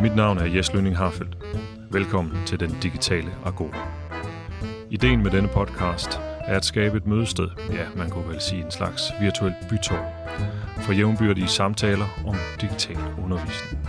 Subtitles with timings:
[0.00, 1.36] Mit navn er Jes Lønning Harfeldt.
[1.90, 3.88] Velkommen til Den Digitale Agora.
[4.90, 8.70] Ideen med denne podcast er at skabe et mødested, ja, man kunne vel sige en
[8.70, 10.28] slags virtuel bytår,
[10.76, 13.88] for jævnbyrdige samtaler om digital undervisning.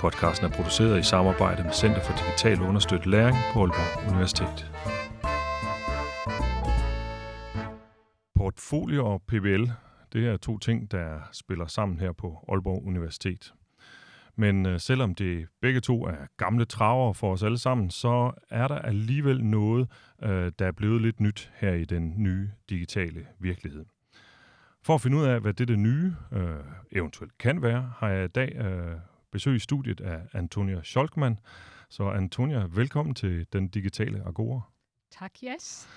[0.00, 4.70] Podcasten er produceret i samarbejde med Center for Digital Understøttet Læring på Aalborg Universitet.
[8.34, 9.64] Portfolio og PBL,
[10.12, 13.52] det er to ting, der spiller sammen her på Aalborg Universitet.
[14.36, 18.68] Men øh, selvom det begge to er gamle traver for os alle sammen, så er
[18.68, 19.88] der alligevel noget,
[20.22, 23.84] øh, der er blevet lidt nyt her i den nye digitale virkelighed.
[24.82, 26.54] For at finde ud af, hvad det nye øh,
[26.92, 28.96] eventuelt kan være, har jeg i dag øh,
[29.32, 31.38] besøg i studiet af Antonia Scholkman.
[31.90, 34.60] Så Antonia, velkommen til den digitale Agora.
[35.10, 35.88] Tak, yes.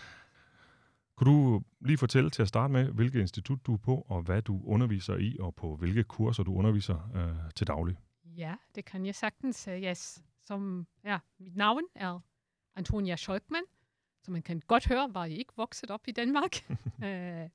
[1.16, 4.42] Kunne du lige fortælle til at starte med, hvilket institut du er på, og hvad
[4.42, 7.98] du underviser i, og på hvilke kurser du underviser øh, til daglig?
[8.40, 9.70] Ja, det kan jeg sagtens.
[9.70, 10.24] Yes.
[10.44, 12.20] Som, ja, mit navn er
[12.76, 13.64] Antonia Scholkman,
[14.23, 16.56] så man kan godt høre, var jeg ikke vokset op i Danmark.
[16.70, 17.04] uh,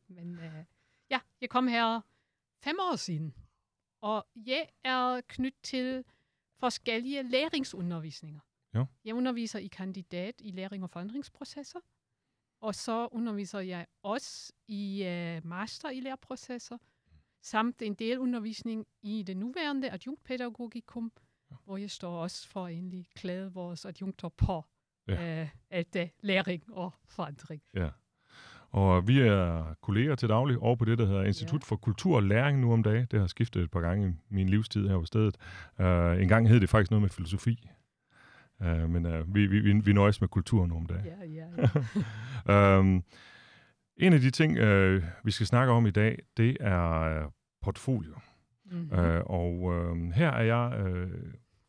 [0.16, 0.64] men uh,
[1.10, 2.00] ja, jeg kom her
[2.64, 3.34] fem år siden,
[4.00, 6.04] og jeg er knyttet til
[6.56, 8.40] forskellige læringsundervisninger.
[8.74, 8.84] Ja.
[9.04, 11.80] Jeg underviser i kandidat i læring og forandringsprocesser,
[12.60, 16.78] og så underviser jeg også i uh, master i læreprocesser,
[17.44, 21.12] samt en del undervisning i det nuværende adjunktpædagogikum,
[21.50, 21.56] ja.
[21.64, 24.64] hvor jeg står også for at egentlig klæde vores adjunkter på
[25.08, 25.40] ja.
[25.40, 27.62] øh, at, uh, læring og forandring.
[27.74, 27.88] Ja.
[28.70, 31.64] Og vi er kolleger til daglig over på det, der hedder Institut ja.
[31.64, 33.06] for Kultur og Læring nu om dagen.
[33.10, 35.36] Det har skiftet et par gange i min livstid her på stedet.
[35.78, 37.68] Uh, en gang hed det faktisk noget med filosofi.
[38.60, 41.04] Uh, men uh, vi, vi, vi nøjes med kultur nu om dagen.
[41.04, 41.46] Ja, ja,
[42.48, 42.78] ja.
[42.78, 43.04] um,
[43.96, 47.30] en af de ting, øh, vi skal snakke om i dag, det er øh,
[47.62, 48.14] portfolio.
[48.70, 48.98] Mm-hmm.
[48.98, 51.10] Øh, og øh, her er jeg øh,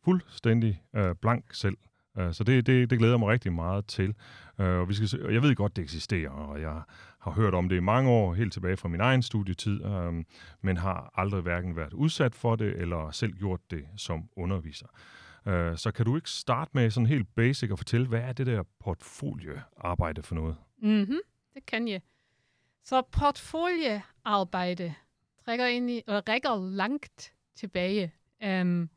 [0.04, 1.76] fuldstændig øh, blank selv.
[2.20, 4.14] Uh, så det, det, det glæder mig rigtig meget til.
[4.58, 6.82] Uh, og, vi skal, og jeg ved godt, det eksisterer, og jeg
[7.20, 10.14] har hørt om det i mange år, helt tilbage fra min egen studietid, uh,
[10.62, 14.86] men har aldrig hverken været udsat for det, eller selv gjort det som underviser.
[15.46, 18.46] Uh, så kan du ikke starte med sådan helt basic og fortælle, hvad er det
[18.46, 20.56] der portfoliearbejde for noget?
[20.82, 21.18] Mm-hmm.
[21.54, 22.00] Det kan jeg.
[22.88, 24.94] Så portfoliearbejde
[25.44, 28.12] trækker egentlig, og rækker langt tilbage.
[28.46, 28.90] Um,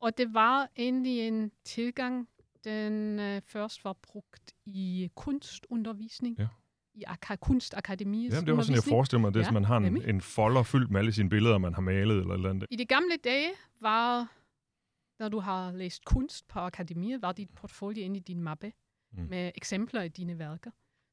[0.00, 2.28] og det var egentlig en tilgang,
[2.64, 6.38] den uh, først var brugt i kunstundervisning.
[6.38, 6.48] Ja.
[6.94, 10.02] I ak- kunstakademiets Jamen, det var sådan, jeg forestiller mig, det ja, man har en,
[10.02, 12.66] en folder fyldt med alle sine billeder, man har malet eller eller andet.
[12.70, 13.50] I de gamle dage
[13.80, 14.32] var,
[15.18, 18.72] når du har læst kunst på akademiet, var dit portfolio inde i din mappe
[19.12, 19.22] mm.
[19.22, 20.70] med eksempler i dine værker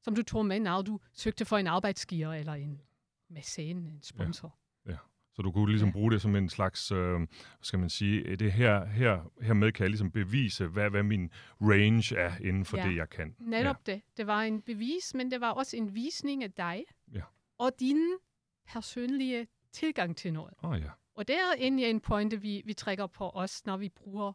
[0.10, 2.82] som du tog med, når du søgte for en arbejdsgiver eller en
[3.30, 4.58] mæcen, en sponsor.
[4.86, 4.92] Ja.
[4.92, 4.98] ja.
[5.34, 5.94] Så du kunne ligesom ja.
[5.94, 7.28] bruge det som en slags, øh, hvad
[7.62, 11.30] skal man sige, det her, her, hermed kan jeg ligesom bevise, hvad, hvad min
[11.62, 12.88] range er inden for ja.
[12.88, 13.36] det, jeg kan.
[13.40, 13.94] Netop ja.
[13.94, 14.02] det.
[14.18, 16.84] Det var en bevis, men det var også en visning af dig
[17.14, 17.22] ja.
[17.58, 18.02] og din
[18.68, 20.54] personlige tilgang til noget.
[20.64, 20.90] Oh, ja.
[21.16, 24.34] Og det er egentlig en pointe, vi, vi trækker på os, når vi bruger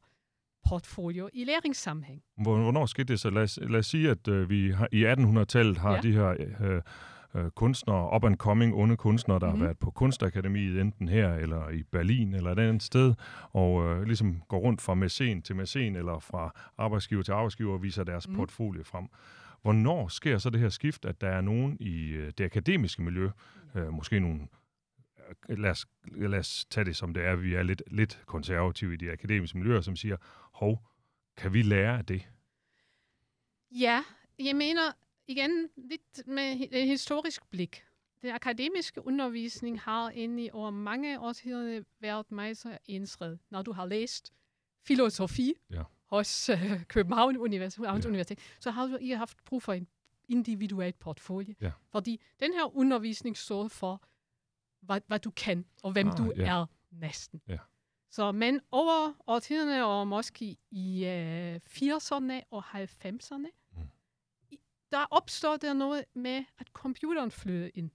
[0.69, 2.23] portfolio i læringssammenhæng.
[2.43, 3.31] Hvornår skete det så?
[3.31, 6.01] Lad os, lad os sige, at øh, vi har, i 1800-tallet har ja.
[6.01, 6.83] de her øh,
[7.35, 9.61] øh, kunstnere, up and coming onde kunstnere, der mm-hmm.
[9.61, 13.15] har været på kunstakademiet, enten her eller i Berlin eller et andet sted,
[13.53, 17.83] og øh, ligesom går rundt fra mæcen til mæcen, eller fra arbejdsgiver til arbejdsgiver og
[17.83, 18.35] viser deres mm.
[18.35, 19.05] portfolio frem.
[19.63, 23.31] Hvornår sker så det her skift, at der er nogen i øh, det akademiske miljø,
[23.75, 24.41] øh, måske nogle
[25.49, 28.97] lad os, lad os tage det som det er, vi er lidt, lidt konservative i
[28.97, 30.17] de akademiske miljøer, som siger,
[30.53, 30.89] hov,
[31.37, 32.29] kan vi lære af det?
[33.71, 34.03] Ja,
[34.39, 34.93] jeg mener
[35.27, 37.85] igen lidt med et historisk blik.
[38.23, 43.37] Den akademiske undervisning har egentlig over mange årtider været meget så ensred.
[43.51, 44.33] Når du har læst
[44.87, 45.83] filosofi ja.
[46.07, 47.93] hos uh, København Universitet, ja.
[47.93, 49.89] Universitet, så har du I haft brug for en
[50.29, 51.55] individuelt portfolio.
[51.61, 51.71] Ja.
[51.93, 54.03] Fordi den her undervisning står for,
[54.87, 56.45] hvad, hvad du kan, og hvem ah, du ja.
[56.45, 57.43] er næsten.
[57.49, 57.59] Ja.
[58.11, 63.89] Så men over årtiderne, og måske i øh, 80'erne og 90'erne, mm.
[64.93, 67.91] der opstår der noget med, at computeren flyder ind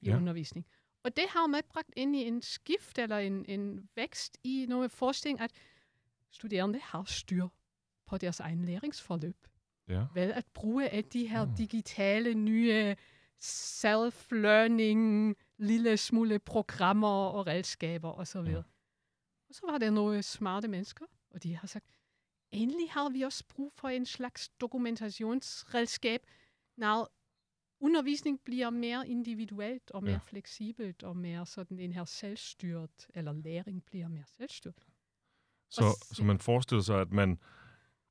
[0.00, 0.16] i ja.
[0.16, 0.66] undervisning.
[1.04, 5.40] Og det har medbragt ind i en skift eller en, en vækst i noget forskning,
[5.40, 5.50] at
[6.30, 7.48] studerende har styr
[8.06, 9.36] på deres egen læringsforløb.
[9.88, 10.06] Ja.
[10.14, 11.54] Ved at bruge af de her mm.
[11.54, 12.96] digitale nye
[13.44, 18.38] self-learning, lille smule programmer og redskaber osv.
[18.38, 18.62] Ja.
[19.48, 21.86] Og så var der nogle smarte mennesker, og de har sagt,
[22.52, 26.26] endelig har vi også brug for en slags dokumentationsredskab,
[26.76, 27.08] når
[27.80, 30.18] undervisning bliver mere individuelt og mere ja.
[30.18, 34.74] fleksibelt og mere sådan en her selvstyret, eller læring bliver mere selvstyret.
[35.70, 37.38] Så, så man forestiller sig, at man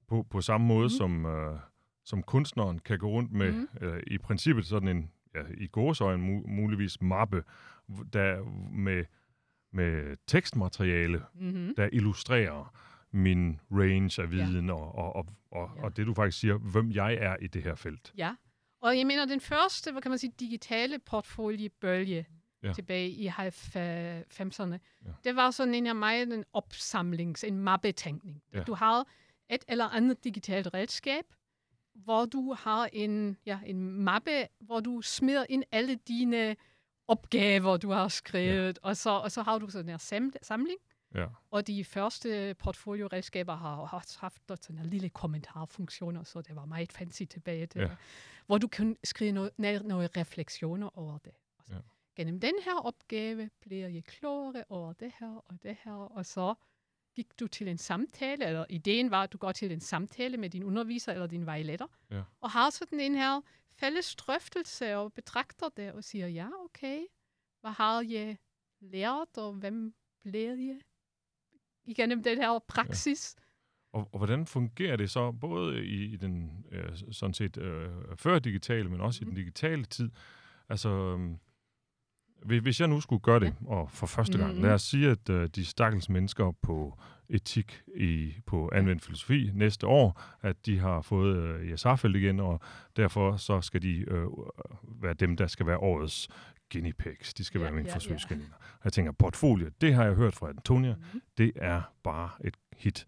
[0.08, 0.90] på, på samme måde mm.
[0.90, 1.60] som, øh,
[2.04, 3.68] som kunstneren kan gå rundt med mm.
[3.82, 7.44] øh, i princippet sådan en, ja, i gåsøjen mu, muligvis mappe,
[8.14, 9.06] der med,
[9.72, 11.76] med tekstmateriale, mm-hmm.
[11.76, 12.74] der illustrerer
[13.12, 14.74] min range af viden ja.
[14.74, 15.84] og, og, og, og, ja.
[15.84, 18.14] og det, du faktisk siger, hvem jeg er i det her felt.
[18.18, 18.36] Ja,
[18.82, 22.26] og jeg mener, den første, hvad kan man sige, digitale portfoliebølge
[22.64, 22.74] ja.
[22.74, 25.12] tilbage i 90'erne, ja.
[25.24, 28.42] det var sådan en af mig en opsamlings, en mappetænkning.
[28.54, 28.64] Ja.
[28.64, 29.08] Du har
[29.50, 31.24] et eller andet digitalt redskab,
[31.96, 36.56] hvor du har en, ja, en mappe, hvor du smider ind alle dine
[37.08, 38.88] opgaver, du har skrevet, ja.
[38.88, 40.80] og, så, og så har du sådan en samling.
[41.16, 41.26] Ja.
[41.52, 46.92] Og de første portfolio-redskaber har også haft sådan en lille kommentarfunktioner, så det var meget
[46.92, 47.66] fancy tilbage.
[47.66, 47.90] Det, ja.
[48.46, 51.34] Hvor du kan skrive noget, nogle refleksioner over det.
[51.70, 51.76] ja.
[52.16, 56.54] Gennem den her opgave bliver jeg klogere over det her og det her, og så
[57.16, 60.50] gik du til en samtale, eller ideen var, at du går til en samtale med
[60.50, 62.22] din underviser eller din vejleder, ja.
[62.42, 63.42] og har sådan en her
[63.80, 67.02] fælles drøftelse og betragter det og siger, ja, okay,
[67.62, 68.38] hvad har jeg
[68.82, 69.94] lært, og hvem
[70.24, 70.80] bliver jeg
[71.86, 73.36] igennem den her praksis?
[73.38, 73.44] Ja.
[74.00, 78.40] Og, og hvordan fungerer det så, både i, i den øh, sådan set øh, før
[78.40, 79.24] digitale, men også mm.
[79.24, 79.44] i den mhm.
[79.44, 80.12] digitale tid?
[80.70, 81.38] Altså, øh,
[82.46, 83.68] hvis jeg nu skulle gøre det, ja.
[83.68, 84.64] og for første gang, mm-hmm.
[84.64, 87.00] lad os sige, at uh, de stakkels mennesker på
[87.30, 92.60] etik i, på anvendt filosofi næste år, at de har fået uh, ISR-felt igen, og
[92.98, 94.48] derfor så skal de uh,
[95.04, 96.30] være dem, der skal være årets
[96.72, 97.34] guinea pigs.
[97.34, 98.48] De skal ja, være mine ja, forsøgskaniner.
[98.50, 98.66] Ja.
[98.84, 101.22] Jeg tænker, portfolio, det har jeg hørt fra Antonia, mm-hmm.
[101.38, 103.06] det er bare et hit.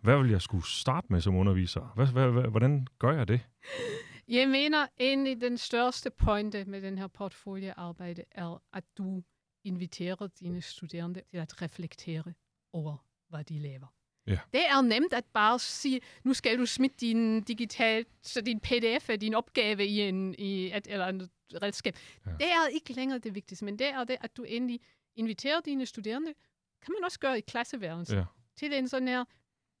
[0.00, 1.92] Hvad vil jeg skulle starte med som underviser?
[1.94, 3.40] Hvad, hvad, hvad, hvordan gør jeg det?
[4.28, 9.22] Jeg mener, egentlig den største pointe med den her portfoliearbejde er, at du
[9.64, 12.34] inviterer dine studerende til at reflektere
[12.72, 12.96] over,
[13.28, 13.86] hvad de laver.
[14.26, 14.38] Ja.
[14.52, 19.10] Det er nemt at bare sige, nu skal du smide din digital, så din pdf
[19.20, 21.30] din opgave i, en, i et eller andet
[21.62, 21.96] redskab.
[22.26, 22.30] Ja.
[22.30, 24.80] Det er ikke længere det vigtigste, men det er det, at du endelig
[25.14, 26.34] inviterer dine studerende,
[26.82, 28.24] kan man også gøre i klasseværelsen, ja.
[28.56, 29.24] til en sådan her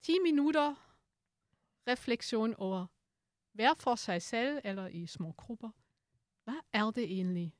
[0.02, 0.74] 10 minutter
[1.88, 2.86] refleksion over,
[3.56, 5.70] hver for sig selv eller i små grupper.
[6.44, 7.54] Hvad er det egentlig,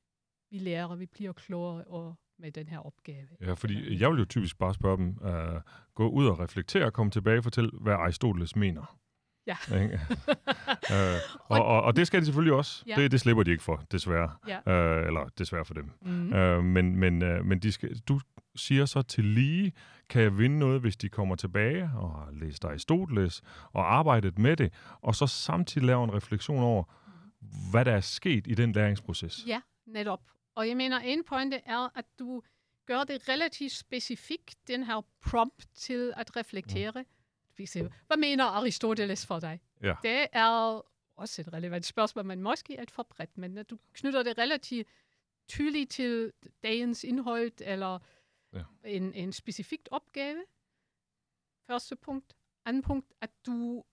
[0.50, 3.28] vi lærer, vi bliver klogere og med den her opgave.
[3.40, 5.60] Ja, fordi jeg vil jo typisk bare spørge dem, uh,
[5.94, 8.98] gå ud og reflektere og komme tilbage og fortælle, hvad Aristoteles mener.
[9.46, 9.56] Ja.
[9.70, 9.90] uh,
[11.58, 12.84] og, og, og det skal de selvfølgelig også.
[12.86, 12.94] Ja.
[12.96, 14.30] Det, det slipper de ikke for, desværre.
[14.48, 14.58] Ja.
[15.00, 15.90] Uh, eller desværre for dem.
[16.02, 16.32] Mm.
[16.32, 18.20] Uh, men men, uh, men de skal, du
[18.56, 19.72] siger så til lige,
[20.08, 24.56] kan jeg vinde noget, hvis de kommer tilbage og har læst Aristoteles og arbejdet med
[24.56, 24.72] det,
[25.02, 26.84] og så samtidig laver en refleksion over,
[27.70, 29.44] hvad der er sket i den læringsproces.
[29.46, 30.20] Ja, netop.
[30.56, 32.42] Og jeg mener, en pointe er, at du
[32.86, 36.90] gør det relativt specifikt, den her prompt til at reflektere.
[36.90, 37.04] Mm.
[38.06, 39.60] Hvad mener Aristoteles for dig?
[39.82, 39.94] Ja.
[40.02, 40.82] Det er
[41.16, 44.88] også et relevant spørgsmål, men måske et for bredt, men du knytter det relativt
[45.48, 46.32] tydeligt til
[46.62, 47.98] dagens indhold, eller
[48.52, 48.62] ja.
[48.84, 50.44] en, en specifikt opgave.
[51.66, 52.36] Første punkt.
[52.64, 53.84] Anden punkt, at du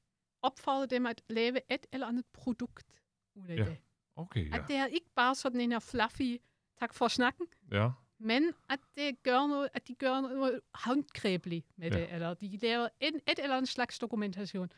[0.41, 3.01] opfordrer dem at lave et eller andet produkt
[3.35, 3.65] ud af ja.
[3.65, 3.77] det.
[4.15, 4.61] Okay, ja.
[4.61, 6.41] At det er ikke bare sådan en her fluffy,
[6.79, 7.91] tak for snakken, ja.
[8.19, 11.99] Men at, det gør noget, at de gør noget håndgribeligt med ja.
[11.99, 14.71] det, eller de laver en, et eller andet slags dokumentation.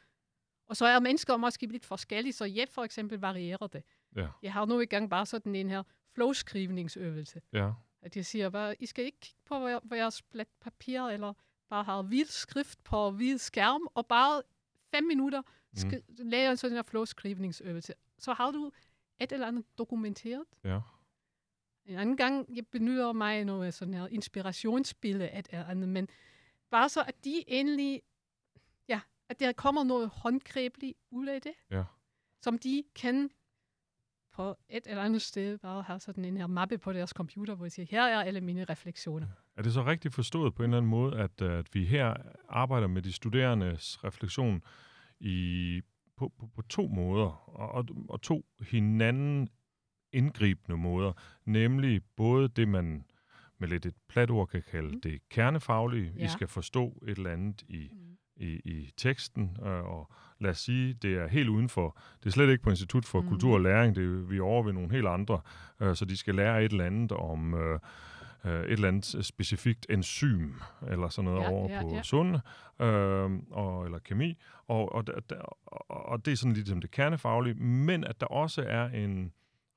[0.67, 3.83] Og så er mennesker måske lidt forskellige, så jeg for eksempel varierer det.
[4.15, 4.27] Ja.
[4.41, 7.41] Jeg har nu i gang bare sådan en her flowskrivningsøvelse.
[7.53, 7.71] Ja.
[8.01, 9.41] At jeg siger, bare, I skal ikke kigge
[9.89, 11.33] på jeres blæt papir, eller
[11.69, 14.41] bare have hvid skrift på hvid skærm, og bare
[14.91, 15.41] fem minutter
[15.83, 15.91] mm.
[16.17, 17.93] lave sådan en flowskrivningsøvelse.
[18.17, 18.71] Så har du
[19.19, 20.43] et eller andet dokumenteret.
[20.63, 20.79] Ja.
[21.85, 26.07] En anden gang, jeg benytter mig noget sådan her inspirationsbillede af et andet, men
[26.71, 28.01] bare så, at de endelig,
[28.87, 31.83] ja, at der kommer noget håndgribeligt ud af det, ja.
[32.41, 33.29] som de kan
[34.33, 37.65] på et eller andet sted bare have sådan en her mappe på deres computer, hvor
[37.65, 39.27] jeg siger, her er alle mine refleksioner.
[39.55, 42.13] Er det så rigtigt forstået på en eller anden måde, at, at vi her
[42.49, 44.63] arbejder med de studerendes refleksion
[45.19, 45.81] i,
[46.17, 49.49] på, på, på to måder, og, og, og to hinanden
[50.15, 51.13] indgribende måder,
[51.45, 53.05] nemlig både det, man
[53.57, 55.01] med lidt et plat ord kan kalde mm.
[55.01, 56.13] det kernefaglige.
[56.17, 56.21] Ja.
[56.21, 57.97] Vi skal forstå et eller andet i, mm.
[58.35, 61.99] i, i teksten, øh, og lad os sige, det er helt udenfor.
[62.19, 63.27] Det er slet ikke på Institut for mm.
[63.27, 65.41] Kultur og Læring, det er, vi er over ved nogle helt andre,
[65.79, 67.53] øh, så de skal lære et eller andet om...
[67.53, 67.79] Øh,
[68.45, 70.51] øh, et eller andet specifikt enzym,
[70.87, 72.03] eller sådan noget ja, over ja, på ja.
[72.03, 72.35] sund,
[72.79, 75.03] øh, og, eller kemi, og, og,
[75.65, 79.31] og, og det er sådan lidt som det kernefaglige, men at der også er en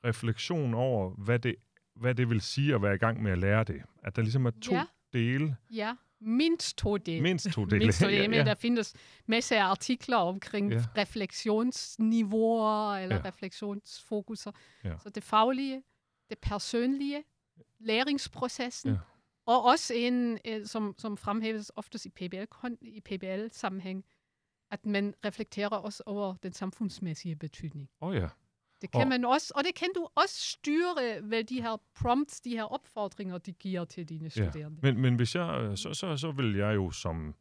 [0.05, 1.57] refleksion over, hvad det,
[1.97, 3.83] hvad det vil sige at være i gang med at lære det.
[4.03, 4.85] At der ligesom er to ja.
[5.13, 5.57] dele.
[5.71, 7.23] Ja, mindst to dele.
[7.23, 7.79] Mindst to dele.
[7.79, 8.45] mindst to dele, ja, ja.
[8.45, 8.95] der findes
[9.27, 10.85] masser af artikler omkring Ja.
[10.97, 13.23] refleksionsniveauer eller Ja.
[13.25, 14.53] refleksionsfokuser.
[14.85, 14.99] Ja.
[15.03, 15.83] Så det faglige,
[16.31, 17.25] det personlige,
[17.79, 18.99] læringsprocessen, Ja.
[19.47, 22.45] og også en, øh, som, som fremhæves oftest i PBL,
[22.81, 24.05] i PBL-sammenhæng,
[24.71, 27.89] at man reflekterer også over den samfundsmæssige betydning.
[28.01, 28.29] Åh oh, ja.
[28.83, 32.41] Det kan Og- man også, og det kan du også styre ved de her prompts,
[32.41, 34.29] de her opfordringer, de giver til dine Ja.
[34.51, 34.79] studerende.
[34.83, 37.35] Men, men hvis jeg, øh, så, så, så vil jeg jo som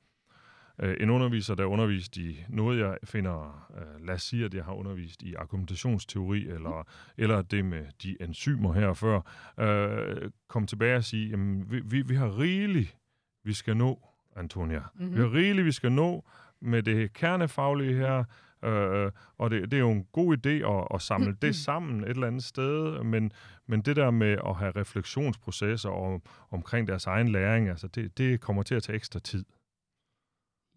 [0.80, 4.54] øh, en underviser, der er undervist i noget, jeg finder, øh, lad os sige, at
[4.54, 9.22] jeg har undervist i argumentationsteori, eller, eller det med de enzymer her før,
[9.60, 12.98] øh, komme tilbage og sige, jamen, vi, vi, vi har rigeligt,
[13.44, 14.82] vi skal nå, Antonia.
[14.96, 15.16] Mm-hmm.
[15.16, 16.26] Vi har rigeligt, vi skal nå
[16.60, 18.24] med det kernefaglige her,
[18.64, 22.10] Øh, og det, det er jo en god idé at, at samle det sammen et
[22.10, 23.32] eller andet sted, men,
[23.68, 26.22] men det der med at have refleksionsprocesser om,
[26.52, 29.46] omkring deres egen læring, altså det, det kommer til at tage ekstra tid.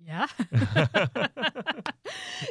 [0.07, 0.21] Ja.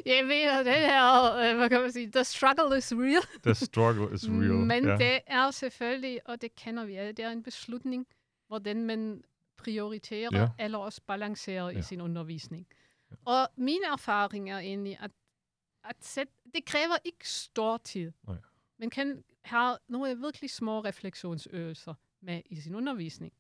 [0.06, 3.22] jeg mener, det her, øh, hvad kan man sige, the struggle is real.
[3.46, 4.54] The struggle is real.
[4.54, 4.98] Men ja.
[4.98, 8.08] det er selvfølgelig, og det kender vi alle, det er en beslutning,
[8.48, 9.22] hvordan man
[9.58, 10.48] prioriterer Ja.
[10.60, 11.78] eller også balancerer Ja.
[11.80, 12.68] i sin undervisning.
[13.26, 15.12] Og min erfaring er egentlig, at,
[15.84, 18.12] at sæt, det kræver ikke stor tid.
[18.28, 18.38] Nej.
[18.78, 23.34] Man kan have nogle virkelig små refleksionsøvelser med i sin undervisning.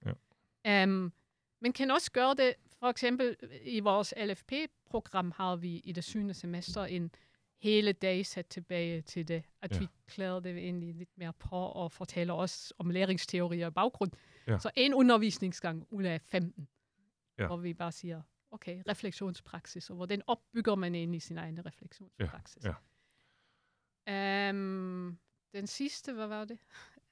[0.65, 0.83] Ja.
[0.83, 1.13] Um,
[1.61, 6.33] man kan også gøre det, for eksempel i vores LFP-program har vi i det syvende
[6.33, 7.11] semester en
[7.61, 9.79] hele dag sat tilbage til det, at ja.
[9.79, 14.11] vi klæder det egentlig lidt mere på og fortæller os om læringsteorier og baggrund.
[14.47, 14.57] Ja.
[14.59, 16.67] Så en undervisningsgang ud af 15,
[17.39, 17.47] Ja.
[17.47, 22.63] hvor vi bare siger, okay, refleksionspraksis, og hvordan opbygger man egentlig sin egen refleksionspraksis.
[22.65, 22.73] Ja,
[24.49, 25.19] Um,
[25.53, 26.59] den sidste, hvad var det?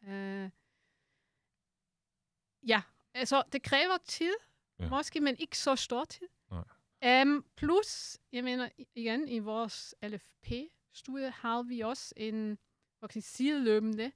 [0.01, 0.50] Uh,
[2.70, 2.82] ja,
[3.13, 4.34] altså det kræver tid,
[4.79, 4.84] Ja.
[4.84, 4.89] ja.
[4.89, 6.27] måske, men ikke så stor tid.
[6.51, 7.22] Nej.
[7.22, 12.58] Um, plus, jeg mener i- igen, i vores LFP-studie har vi også en
[13.00, 14.12] hvad kan sideløbende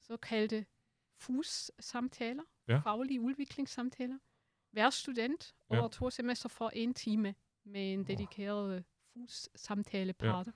[0.00, 0.66] såkaldte
[1.20, 2.78] FUS-samtaler, Ja.
[2.78, 4.18] faglige udviklingssamtaler.
[4.74, 5.78] Hver student Ja.
[5.78, 10.52] over to semester får en time med en dedikeret FUS-samtalepartner.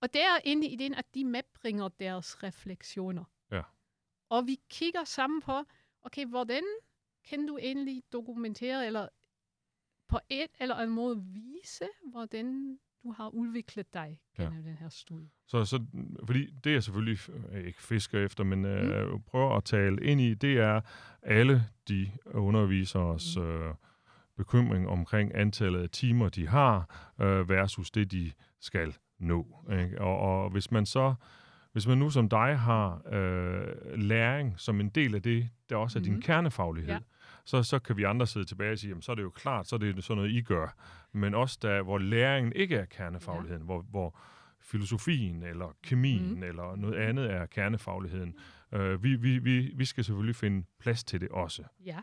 [0.00, 3.24] Og det er egentlig ideen, at de medbringer deres refleksioner.
[3.50, 3.62] Ja.
[4.28, 5.64] Og vi kigger sammen på,
[6.02, 6.62] okay, hvordan
[7.24, 9.08] kan du egentlig dokumentere, eller
[10.08, 14.42] på et eller andet måde vise, hvordan du har udviklet dig Ja.
[14.44, 15.28] gennem den her studie.
[15.46, 15.84] Så, så,
[16.26, 17.18] fordi det jeg selvfølgelig
[17.52, 18.66] øh, ikke fisker efter, men Mm.
[18.66, 20.80] øh, prøver at tale ind i, det er
[21.22, 23.42] alle de underviseres Mm.
[23.42, 23.74] øh,
[24.36, 29.64] bekymring omkring antallet af timer, de har, øh, versus det, de skal nå.
[29.72, 30.00] Ikke?
[30.00, 31.14] Og, og hvis man så,
[31.72, 35.98] hvis man nu som dig har øh, læring som en del af det, der også
[35.98, 36.22] er din Mhm.
[36.22, 36.98] kernefaglighed, Ja.
[37.44, 39.66] så, så kan vi andre sidde tilbage og sige, jamen, så er det jo klart,
[39.68, 40.76] så er det sådan noget, I gør.
[41.14, 44.18] Men også der, hvor læringen ikke er kernefagligheden, hvor, hvor
[44.60, 46.42] filosofien eller kemien Mhm.
[46.42, 48.36] eller noget andet er kernefagligheden.
[48.72, 51.64] Øh, vi, vi, vi, vi skal selvfølgelig finde plads til det også.
[51.84, 51.98] Ja.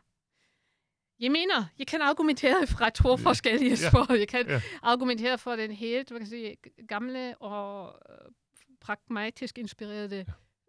[1.19, 3.89] Jeg mener, jeg kan argumentere fra to forskellige Ja.
[3.89, 4.13] spor.
[4.13, 4.61] Jeg kan Ja.
[4.81, 6.55] argumentere for den helt hvad kan sige,
[6.87, 8.31] gamle og øh,
[8.81, 10.25] pragmatisk inspirerede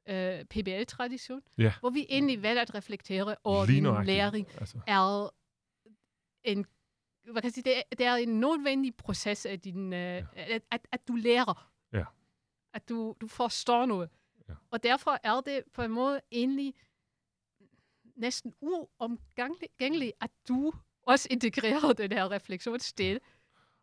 [0.09, 1.73] øh, PBL-tradition, Ja.
[1.81, 4.07] hvor vi egentlig valgte at reflektere over nøjagtigt.
[4.07, 5.29] læring Altså, er
[6.45, 6.67] en
[7.25, 10.63] hvad kan jeg sige, det, er, det er en nødvendig proces af din, øh, at,
[10.71, 11.71] at, at du lærer.
[11.93, 12.05] Ja.
[12.75, 14.11] At du, du forstår noget.
[14.49, 14.55] Ja.
[14.71, 16.75] Og derfor er det på en måde egentlig
[18.17, 20.73] næsten uomgængeligt, at du
[21.03, 23.21] også integrerer den her refleksionsdel.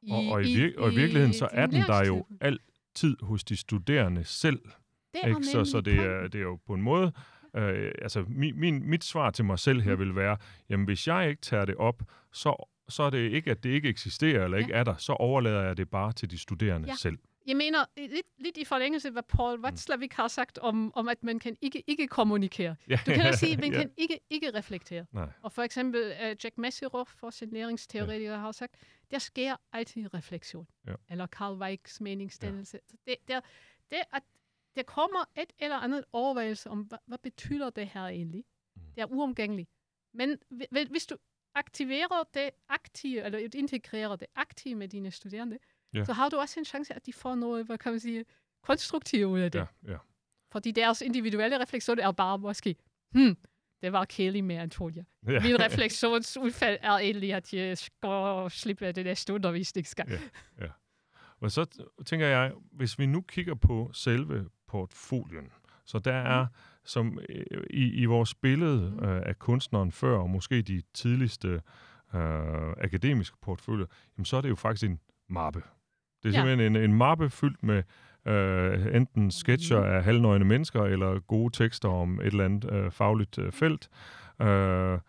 [0.01, 3.17] I, og, og, i, vir- og i virkeligheden, så din er den der jo altid
[3.22, 4.62] hos de studerende selv.
[5.13, 5.44] Det er Ikke?
[5.44, 7.12] Så, så det, er, det er jo på en måde,
[7.56, 10.00] øh, altså min, min, mit svar til mig selv her Mm.
[10.00, 10.38] vil være,
[10.70, 12.03] jamen hvis jeg ikke tager det op,
[12.34, 15.62] så, så er det ikke, at det ikke eksisterer eller ikke er der, så overlader
[15.63, 16.96] jeg det bare til de studerende Ja.
[16.96, 17.17] selv.
[17.48, 21.24] Jeg mener, lidt, lidt i forlængelse af, hvad Paul Watzlawick har sagt om, om, at
[21.24, 22.75] man kan ikke, ikke kommunikere.
[22.89, 23.00] Ja.
[23.06, 23.77] Du kan også sige, at man Ja.
[23.79, 25.06] kan ikke, ikke reflektere.
[25.12, 25.29] Nej.
[25.41, 28.38] Og for eksempel uh, Jack Mesirow, for sin læringsteoretiker, ja.
[28.38, 28.75] har sagt,
[29.12, 30.67] der sker altid refleksion.
[30.88, 30.94] Ja.
[31.10, 32.79] Eller Karl Weigs meningsdannelse.
[33.08, 33.12] Ja.
[33.12, 33.39] Det, der,
[33.91, 34.24] det, at
[34.75, 38.44] der kommer et eller andet overvejelse om, hvad, hvad betyder det her egentlig?
[38.75, 38.82] Mm.
[38.96, 39.70] Det er uomgængeligt.
[40.13, 41.15] Men hvi- hvis du
[41.58, 45.58] aktiverer det aktive, eller integrerer det aktive med dine studerende,
[45.94, 46.06] Ja.
[46.06, 48.26] så har du også en chance, at de får noget, hvad kan man sige,
[48.64, 49.60] konstruktivt ud af det.
[49.60, 49.98] Ja, ja.
[50.52, 52.76] Fordi deres individuelle refleksion er bare måske,
[53.12, 53.38] hmm,
[53.82, 55.04] det var kedeligt med Antonia.
[55.28, 55.40] Ja.
[55.40, 60.10] Min refleksionsudfald er egentlig, at jeg skal slippe af det næste undervisningsgang.
[60.62, 60.68] Ja.
[61.40, 61.66] Og så
[62.06, 65.52] tænker jeg, hvis vi nu kigger på selve portfolien,
[65.86, 66.48] så der er
[66.88, 69.06] som øh, i, i vores billede Mm.
[69.06, 71.48] øh, af kunstneren før, og måske de tidligste
[72.15, 73.86] øh, akademiske portfølje,
[74.17, 75.60] jamen så er det jo faktisk en mappe.
[76.24, 76.46] Det er Ja.
[76.46, 77.84] simpelthen en, en mappe fyldt med
[78.27, 79.88] øh, enten sketcher Mhm.
[79.89, 83.89] af halvnøgne mennesker, eller gode tekster om et eller andet øh, fagligt øh, felt.
[84.41, 85.00] Øh,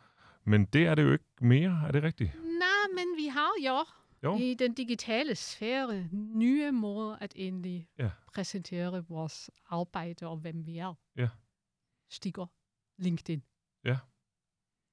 [0.44, 2.34] men det er det jo ikke mere, er det rigtigt?
[2.34, 3.84] Nej, men vi har jo,
[4.24, 4.36] Jo.
[4.38, 8.10] i den digitale sfære nye måder at egentlig Ja.
[8.34, 10.94] præsentere vores arbejde og hvem vi er.
[11.16, 11.28] Ja.
[12.10, 12.46] Stikker
[12.96, 13.42] LinkedIn.
[13.84, 13.98] Ja.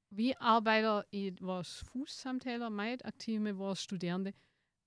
[0.10, 4.34] Vi arbejder i vores FUS-samtaler meget aktivt med vores studerende,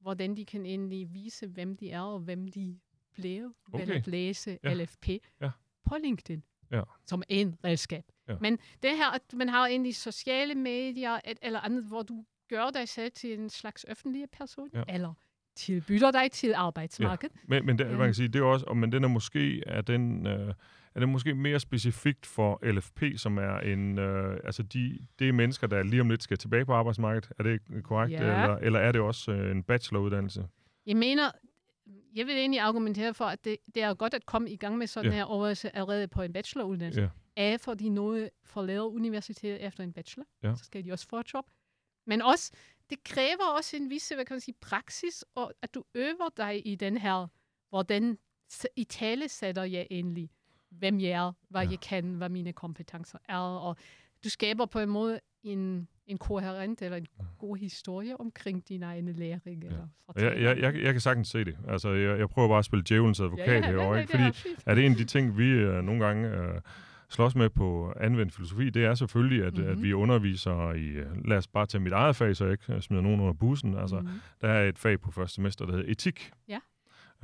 [0.00, 2.80] hvordan de kan egentlig vise, hvem de er og hvem de
[3.16, 3.88] ved Okay.
[3.88, 4.74] at læse Ja.
[4.74, 5.08] LFP
[5.40, 5.50] Ja.
[5.84, 6.44] på LinkedIn.
[6.70, 6.82] Ja.
[7.06, 8.04] Som en redskab.
[8.28, 8.36] Ja.
[8.40, 12.70] Men det her, at man har egentlig sociale medier et, eller andet, hvor du gør
[12.70, 14.84] dig selv til en slags offentlig person, Ja.
[14.88, 15.14] eller
[15.58, 17.36] tilbyder dig til arbejdsmarkedet.
[17.48, 17.90] Men, men det, Ja.
[17.96, 20.54] man kan sige, det er også, og- men den er måske, er den, øh,
[20.94, 25.32] er den måske mere specifikt for LFP, som er en, øh, altså de, det er
[25.32, 27.32] mennesker, der lige om lidt skal tilbage på arbejdsmarkedet.
[27.38, 28.12] Er det korrekt?
[28.12, 28.18] Ja.
[28.18, 30.46] Eller, eller er det også øh, en bacheloruddannelse?
[30.86, 31.30] Jeg mener,
[32.16, 34.86] jeg vil egentlig argumentere for, at det, det er godt at komme i gang med
[34.86, 35.16] sådan Ja.
[35.16, 37.00] her overvejelse allerede på en bacheloruddannelse.
[37.00, 37.08] Ja.
[37.52, 40.54] A, fordi noget forlader universitetet efter en bachelor, Ja.
[40.56, 41.44] så skal de også få et job.
[42.06, 42.52] Men også,
[42.90, 46.66] det kræver også en vis, hvad kan man sige, praksis, og at du øver dig
[46.66, 47.26] i den her,
[47.70, 48.18] hvordan
[48.76, 50.30] i tale sætter jeg egentlig,
[50.70, 51.70] hvem jeg er, hvad Ja.
[51.70, 53.76] jeg kan, hvad mine kompetencer er, og
[54.24, 57.06] du skaber på en måde en, en koherent eller en
[57.38, 59.64] god historie omkring din egen læring.
[59.64, 61.56] Eller Jeg, jeg, jeg, jeg kan sagtens se det.
[61.68, 64.12] Altså, jeg, jeg prøver bare at spille djævelens advokat herovre, ikke?
[64.12, 64.62] det er Fordi fint.
[64.66, 66.60] er det en af de ting, vi øh, nogle gange øh,
[67.10, 69.68] slås med på anvendt filosofi, det er selvfølgelig, at, mm-hmm.
[69.70, 69.82] at Mhm.
[69.84, 70.92] vi underviser i,
[71.28, 73.76] lad os bare tage mit eget fag, så jeg ikke smider nogen under bussen.
[73.76, 74.08] Altså, Mhm.
[74.40, 76.30] der er et fag på første semester, der hedder etik.
[76.48, 76.58] Ja.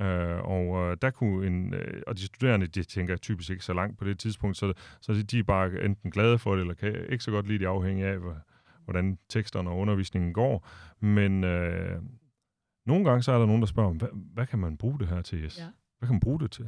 [0.01, 3.73] Øh, og øh, der kunne en, øh, og de studerende, de tænker typisk ikke så
[3.73, 6.73] langt på det tidspunkt, så, så de, de er bare enten glade for det, eller
[6.73, 8.37] kan ikke så godt lide det afhængig af, hvor-
[8.83, 10.67] hvordan teksterne og undervisningen går.
[10.99, 12.01] Men øh,
[12.85, 15.21] nogle gange så er der nogen, der spørger, hvad, hvad kan man bruge det her
[15.21, 15.59] til, Jes?
[15.59, 15.65] Ja.
[15.99, 16.67] Hvad kan man bruge det til?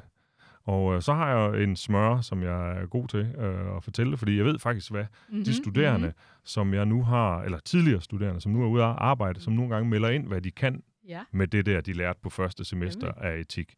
[0.68, 4.18] Og øh, så har jeg en smør, som jeg er god til øh, at fortælle,
[4.18, 8.42] fordi jeg ved faktisk, hvad Mhm, de studerende, som jeg nu har, eller tidligere studerende,
[8.42, 11.24] som nu er ude at arbejde, som nogle gange melder ind, hvad de kan Ja.
[11.32, 13.74] med det der, de lærte på første semester af etik.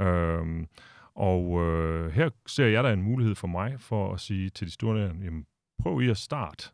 [0.00, 0.66] Øhm,
[1.14, 4.72] og øh, her ser jeg der en mulighed for mig for at sige til de
[4.72, 5.46] studerende, jamen,
[5.78, 6.64] prøv I at starte.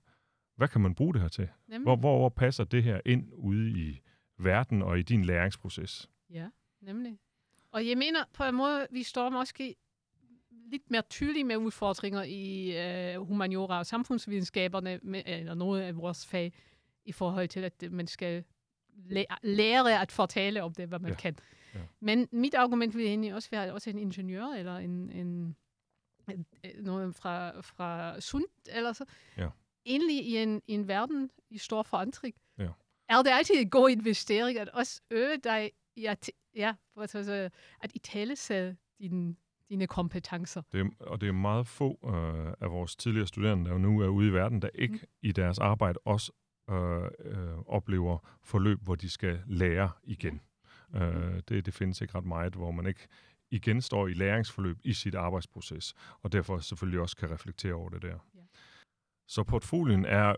[0.57, 1.48] Hvad kan man bruge det her til?
[1.83, 4.00] Hvor, hvor, hvor passer det her ind ude i
[4.38, 6.11] verden og i din læringsproces?
[6.31, 6.46] Ja,
[6.83, 7.18] nemlig.
[7.75, 9.77] Og jeg mener på en måde, vi står måske
[10.51, 12.73] lidt mere tydeligt med udfordringer i
[13.15, 16.53] øh, humaniora og samfundsvidenskaberne, med, eller noget af vores fag,
[17.05, 18.45] i forhold til, at man skal
[18.97, 21.17] læ- lære at fortælle om det, hvad man Ja.
[21.17, 21.39] kan.
[21.75, 21.81] Ja.
[22.01, 25.57] Men mit argument vil egentlig også være, at også en ingeniør, eller en, en,
[26.29, 26.47] en
[26.81, 29.05] noget fra, fra Sund, eller så.
[29.37, 29.49] Ja.
[29.87, 32.69] Egentlig i en, i en verden i stor forandring, Ja.
[33.09, 36.75] er det altid en god investering at også øve dig i at, ja,
[37.07, 38.37] sige, at i tale
[38.99, 39.37] dine,
[39.69, 40.62] dine kompetencer.
[40.73, 44.09] Det er, og det er meget få øh, af vores tidligere studerende, der nu er
[44.09, 45.09] ude i verden, der ikke mm.
[45.23, 46.33] i deres arbejde også
[46.71, 50.40] øh, øh, oplever forløb, hvor de skal lære igen.
[50.95, 53.07] Øh, det, det findes ikke ret meget, hvor man ikke
[53.51, 58.03] igen står i læringsforløb i sit arbejdsproces, og derfor selvfølgelig også kan reflektere over det
[58.03, 58.19] der.
[58.35, 58.40] Ja.
[59.29, 60.37] Så portfolien er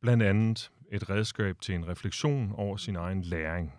[0.00, 3.74] blandt andet et redskab til en refleksion over sin egen læring.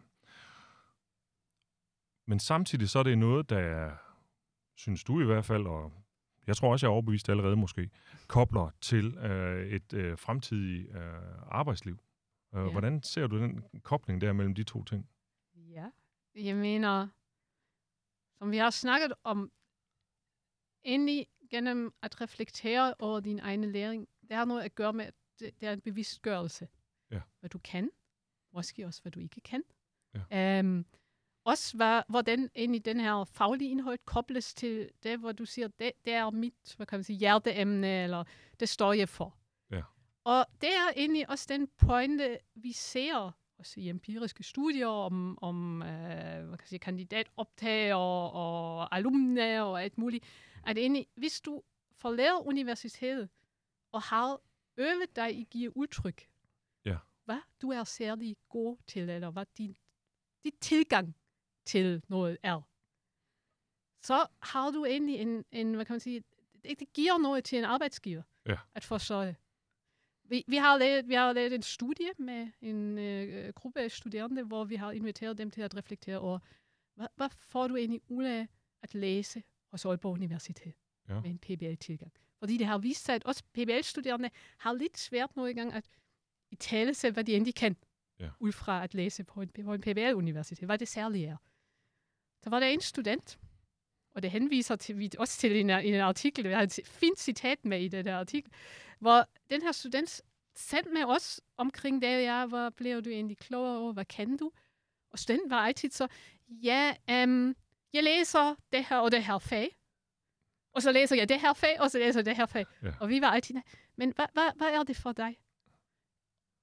[2.29, 3.95] Men samtidig så er det noget, der er,
[4.75, 5.93] synes du i hvert fald, og
[6.47, 7.89] jeg tror også, jeg er overbevist allerede måske,
[8.27, 11.93] kobler til øh, et øh, fremtidigt øh, arbejdsliv.
[12.55, 12.71] Øh, Ja.
[12.71, 15.09] Hvordan ser du den kobling der mellem de to ting?
[15.55, 15.89] Ja,
[16.35, 17.07] jeg mener,
[18.37, 19.51] som vi har snakket om,
[20.83, 25.13] endelig gennem at reflektere over din egen læring, det har noget at gøre med, at
[25.39, 26.67] det, det er en bevidstgørelse.
[27.11, 27.21] Ja.
[27.39, 27.89] Hvad du kan,
[28.53, 29.63] måske også hvad du ikke kan.
[30.31, 30.59] Ja.
[30.59, 30.85] Um,
[31.43, 35.91] også hvad, hvordan egentlig den her faglige indhold kobles til det, hvor du siger, det,
[36.05, 38.23] det er mit hvad kan man sige, hjerteemne, eller
[38.59, 39.35] det står jeg for.
[39.71, 39.81] Ja.
[40.23, 45.81] Og det er egentlig også den pointe, vi ser også i empiriske studier om, om
[45.81, 50.25] øh, hvad kan jeg sige, kandidatoptag og, og alumne og alt muligt,
[50.65, 53.29] at egentlig, hvis du forlader universitetet
[53.91, 54.39] og har
[54.77, 56.29] øvet dig i at give udtryk,
[56.85, 56.97] Ja.
[57.25, 59.75] hvad du er særlig god til, eller hvad din,
[60.43, 61.15] din tilgang
[61.69, 62.61] til noget er,
[64.01, 66.23] så har du egentlig en, en hvad kan man sige,
[66.63, 68.57] det, det giver noget til en arbejdsgiver Ja.
[68.75, 69.35] at forstå det.
[70.23, 74.43] Vi, vi, har lavet, vi har lavet en studie med en øh, gruppe af studerende,
[74.43, 76.39] hvor vi har inviteret dem til at reflektere over,
[76.95, 78.47] hvad, hvad får du egentlig ud af
[78.81, 80.73] at læse hos Aalborg Universitet
[81.09, 81.19] Ja.
[81.21, 82.11] med en PBL-tilgang?
[82.39, 85.85] Fordi det har vist sig, at også PBL-studerende har lidt svært nogle gange at
[86.51, 87.75] i tale selv, hvad de egentlig kan,
[88.19, 88.29] Ja.
[88.39, 90.59] ud fra at læse på en, på en PBL-universitet.
[90.65, 91.37] Hvad det særlige er.
[92.43, 93.39] Der var der en student,
[94.15, 97.65] og det henviser til, vi også til en, en artikel, jeg har et fint citat
[97.65, 98.51] med i den der artikel,
[98.99, 100.21] hvor den her student
[100.55, 104.51] sendte med os omkring det, ja, hvor blev du egentlig klogere over, hvad kan du?
[105.11, 106.07] Og studenten var altid så,
[106.49, 107.55] ja, um,
[107.93, 109.77] jeg læser det her og det her fag,
[110.73, 112.65] og så læser jeg det her fag, og så læser jeg det her fag.
[112.83, 112.91] Ja.
[112.99, 113.55] Og vi var altid,
[113.95, 115.37] men hvad, hvad, hvad er det for dig?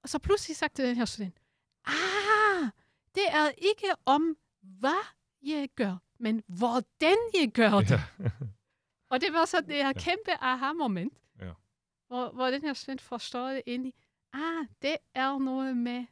[0.02, 1.40] Og så pludselig sagde den her student,
[1.84, 2.70] ah,
[3.14, 5.15] det er ikke om, hvad
[5.46, 7.90] jeg gør, men hvordan jeg gør det.
[7.90, 8.00] Ja.
[9.10, 11.52] Og det var så det her kæmpe aha-moment, Ja.
[12.08, 13.94] hvor, hvor den her student forstår det egentlig,
[14.32, 16.06] ah, det er noget med,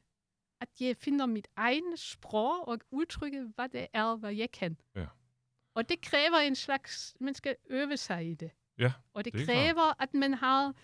[0.61, 4.77] at jeg finder mit eget sprog og udtrykke, hvad det er, hvad jeg kan.
[4.95, 5.07] Ja.
[5.75, 8.51] Og det kræver en slags, man skal øve sig i det.
[8.79, 10.75] Ja, Og det, det er kræver, at man har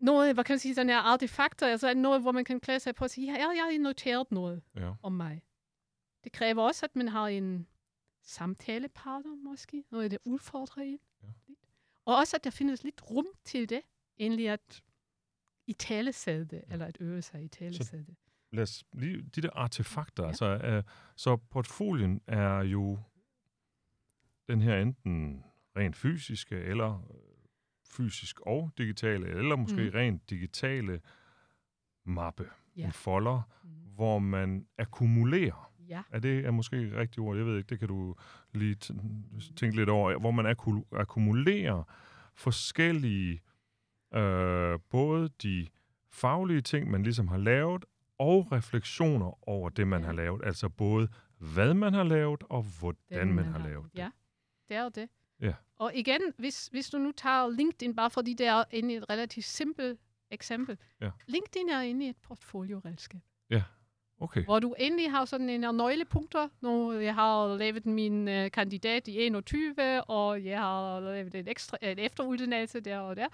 [0.00, 2.94] noget, hvad kan man sige, sådan her artefakter, altså noget, hvor man kan klæde sig
[2.94, 4.92] på og sige, ja, jeg har noteret noget ja.
[5.02, 5.42] om mig.
[6.28, 7.66] Det kræver også, at man har en
[8.22, 10.98] samtalepartner måske, noget, der udfordrer en.
[11.22, 11.28] Ja.
[11.46, 11.58] lidt.
[12.04, 13.80] Og også, at der findes lidt rum til det,
[14.18, 14.82] egentlig at
[15.66, 18.16] i talesætte det, eller at øve sig i talesætte det.
[18.52, 20.26] Lad os lige, de der artefakter, Ja.
[20.26, 20.28] ja.
[20.28, 22.98] altså, uh, så portfolien er jo
[24.48, 25.44] den her enten
[25.76, 27.16] rent fysiske, eller øh,
[27.84, 29.90] fysisk og digitale, eller måske mm.
[29.94, 31.00] rent digitale
[32.04, 32.84] mappe, Ja.
[32.84, 33.70] en folder, Mm.
[33.70, 35.67] hvor man akkumulerer.
[35.88, 37.36] Ja, Er det er måske rigtigt ord?
[37.36, 38.14] Jeg ved ikke, det kan du
[38.54, 38.74] lige
[39.56, 40.18] tænke lidt over.
[40.18, 41.82] Hvor man akku- akkumulerer
[42.34, 43.40] forskellige,
[44.14, 45.66] øh, både de
[46.10, 47.84] faglige ting, man ligesom har lavet,
[48.18, 50.06] og refleksioner over det, man Ja.
[50.06, 50.40] har lavet.
[50.44, 53.98] Altså både, hvad man har lavet, og hvordan den, man har lavet det.
[53.98, 54.10] Ja,
[54.68, 55.08] det er det.
[55.40, 55.54] Ja.
[55.76, 59.44] Og igen, hvis, hvis du nu tager LinkedIn, bare fordi det er egentlig et relativt
[59.46, 60.78] simpelt eksempel.
[61.00, 61.10] Ja.
[61.26, 63.20] LinkedIn er egentlig et portfolio-redskab.
[64.20, 64.44] Okay.
[64.44, 66.48] Hvor du endelig har sådan en nøglepunkter.
[66.60, 71.76] Nu jeg har lavet min uh, kandidat i 21, og jeg har lavet et, ekstra,
[71.82, 73.26] et efteruddannelse der og der.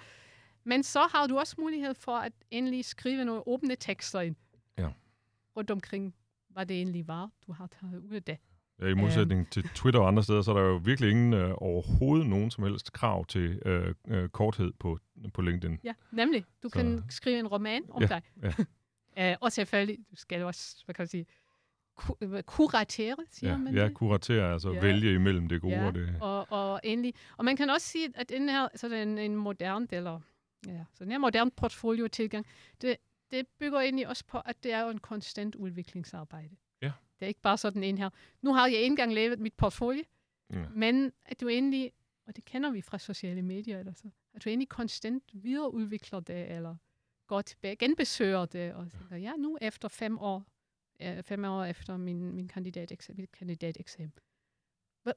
[0.64, 4.37] Men så har du også mulighed for at endelig skrive nogle åbne tekster ind.
[4.79, 4.88] Ja.
[5.57, 6.14] Rundt omkring,
[6.51, 8.37] hvad det egentlig var, du har taget ud af det.
[8.81, 9.47] Ja, I modsætning Øhm.
[9.51, 12.64] til Twitter og andre steder, så er der jo virkelig ingen øh, overhovedet nogen som
[12.64, 14.99] helst krav til øh, øh, korthed på,
[15.35, 15.79] på LinkedIn.
[15.85, 16.44] Ja, nemlig.
[16.62, 18.23] Du Så- kan skrive en roman om Ja, dig.
[18.42, 18.53] ja.
[19.20, 21.27] uh, og selvfølgelig, du skal også, hvad kan man sige,
[21.94, 23.94] ku- øh, kuratere, siger Ja, man ja det.
[23.94, 24.81] kuratere, altså Ja.
[24.81, 26.16] vælge imellem det gode Ja, og det...
[26.20, 29.87] Og, og endelig, og man kan også sige, at den her, sådan en, en moderne,
[29.90, 30.20] eller
[30.66, 32.46] ja, sådan en moderne portfolio-tilgang,
[32.81, 32.96] det,
[33.31, 36.57] det bygger egentlig også på, at det er jo en konstant udviklingsarbejde.
[36.83, 36.92] Ja.
[37.18, 38.11] Det er ikke bare sådan en her,
[38.42, 40.03] nu har jeg engang lavet mit portfolio,
[40.53, 40.64] Ja.
[40.70, 41.92] men at du egentlig,
[42.27, 46.50] og det kender vi fra sociale medier, eller så, at du egentlig konstant videreudvikler det,
[46.50, 46.77] eller
[47.27, 50.45] går tilbage, genbesøger det, og tænker, ja, nu efter fem år,
[51.03, 54.13] øh, fem år efter min, min kandidateksamen, mit kandidateksamen,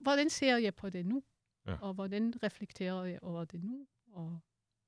[0.02, 1.24] hvordan ser jeg på det nu?
[1.68, 1.78] Ja.
[1.82, 3.88] Og hvordan reflekterer jeg over det nu?
[4.12, 4.40] Og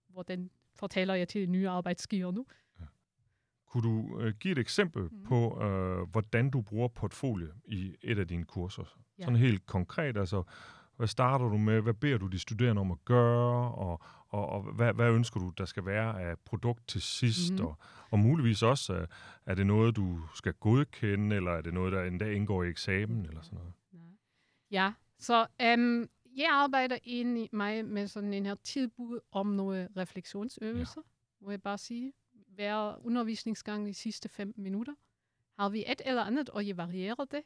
[0.08, 2.46] hvordan fortæller jeg til nye arbejdsgiver nu?
[3.66, 5.24] Kunne du øh, give et eksempel mm.
[5.24, 9.00] på, øh, hvordan du bruger portfolio i et af dine kurser?
[9.18, 9.24] Ja.
[9.24, 10.44] Sådan helt konkret, altså,
[11.00, 11.82] hvad starter du med?
[11.82, 13.74] Hvad beder du de studerende om at gøre?
[13.74, 17.54] Og, og, og hvad, hvad ønsker du, der skal være af produkt til sidst?
[17.54, 17.66] Mhm.
[17.66, 17.78] Og,
[18.12, 19.08] og muligvis også, øh,
[19.46, 23.26] er det noget, du skal godkende, eller er det noget, der endda indgår i eksamen,
[23.26, 23.74] eller sådan noget?
[24.72, 31.02] Ja, så øhm, jeg arbejder egentlig mig med sådan en her tilbud om nogle refleksionsøvelser,
[31.42, 31.46] ja.
[31.46, 32.14] må jeg bare sige.
[32.48, 34.94] Hver undervisningsgang de sidste fem minutter
[35.60, 37.42] har vi et eller andet, og jeg varierer det,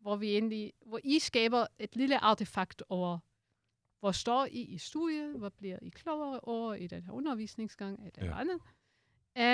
[0.00, 3.18] hvor, vi egentlig, hvor I skaber et lille artefakt over,
[4.00, 8.24] hvor står I i studiet, hvad bliver I klogere over i den her undervisningsgang, eller
[8.24, 8.40] Ja.
[8.40, 8.60] andet.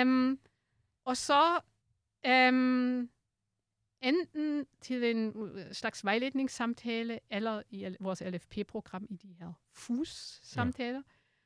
[0.07, 0.39] Um,
[1.05, 1.59] og så
[2.27, 3.09] um,
[4.01, 11.01] enten til en øh, slags vejledningssamtale, eller i vores LFP-program i de her FUS-samtaler, ja.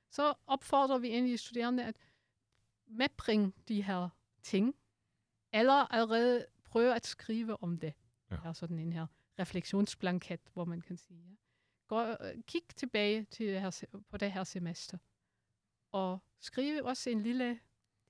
[0.10, 1.96] så opfordrer vi egentlig de studerende at
[2.88, 4.10] medbringe de her
[4.44, 4.76] ting,
[5.54, 7.94] eller allerede prøve at skrive om det.
[8.32, 8.36] Ja.
[8.36, 9.08] Der er sådan en her
[9.40, 11.36] refleksionsblanket, hvor man kan sige, ja.
[11.88, 14.98] Gå, øh, kig tilbage til det her, på det her semester,
[15.92, 17.60] og skrive også en lille,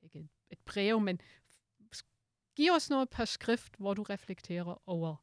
[0.01, 1.21] ikke et, brev, men
[2.55, 5.15] giv os noget per skrift, hvor du reflekterer over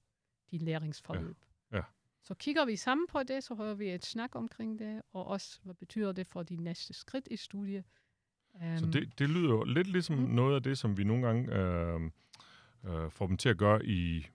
[0.50, 1.44] din læringsforløb.
[1.72, 1.76] Ja.
[1.76, 1.82] Ja.
[2.22, 5.60] Så kigger vi sammen på det, så hører vi et snak omkring det, og også,
[5.62, 7.84] hvad betyder det for de næste skridt i studiet.
[8.54, 10.24] Um, Så det, det lyder jo lidt ligesom mm.
[10.24, 12.00] noget af det, som vi nogle gange øh,
[12.84, 14.26] øh, får dem til at gøre i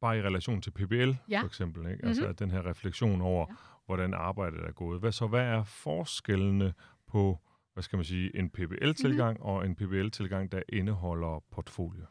[0.00, 1.40] bare i relation til PBL, Ja.
[1.40, 1.90] for eksempel.
[1.92, 2.06] Ikke?
[2.06, 3.54] Altså at den her refleksion over, Ja.
[3.86, 5.00] hvordan arbejdet er gået.
[5.00, 6.74] Hvad, så hvad er forskellene
[7.06, 7.38] på
[7.76, 9.50] hvad skal man sige, en PBL-tilgang mm-hmm.
[9.50, 12.06] og en PBL-tilgang, der indeholder portfolio?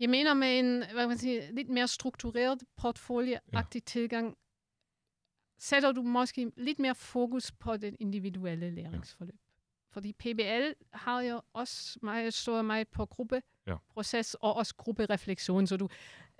[0.00, 3.84] Jeg mener med en hvad kan man sige, lidt mere struktureret portfolieagtig ja.
[3.86, 4.36] tilgang,
[5.58, 9.34] sætter du måske lidt mere fokus på den individuelle læringsforløb.
[9.34, 9.92] Ja.
[9.94, 14.48] Fordi PBL har jo også meget, står meget på gruppeproces ja.
[14.48, 15.88] og også gruppereflektion, så du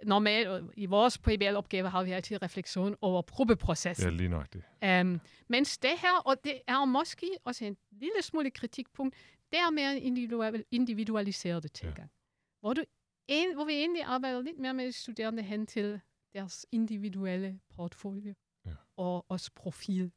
[0.04, 4.04] normalt i vores PBL-opgave har vi altid refleksion over gruppeproces.
[4.04, 5.00] Ja, lige nok det.
[5.00, 9.16] Um, mens det her, og det er måske også en lille smule kritikpunkt,
[9.50, 12.10] det er mere en individualiseret tilgang.
[12.10, 12.60] Ja.
[12.60, 12.84] Hvor, du
[13.28, 16.00] en, hvor vi egentlig arbejder lidt mere med studerende hen til
[16.34, 18.34] deres individuelle portfolio
[18.66, 18.74] ja.
[18.96, 20.12] og også profil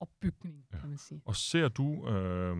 [0.00, 0.78] opbygning, ja.
[0.78, 1.22] kan man sige.
[1.24, 2.56] Og ser du, øh,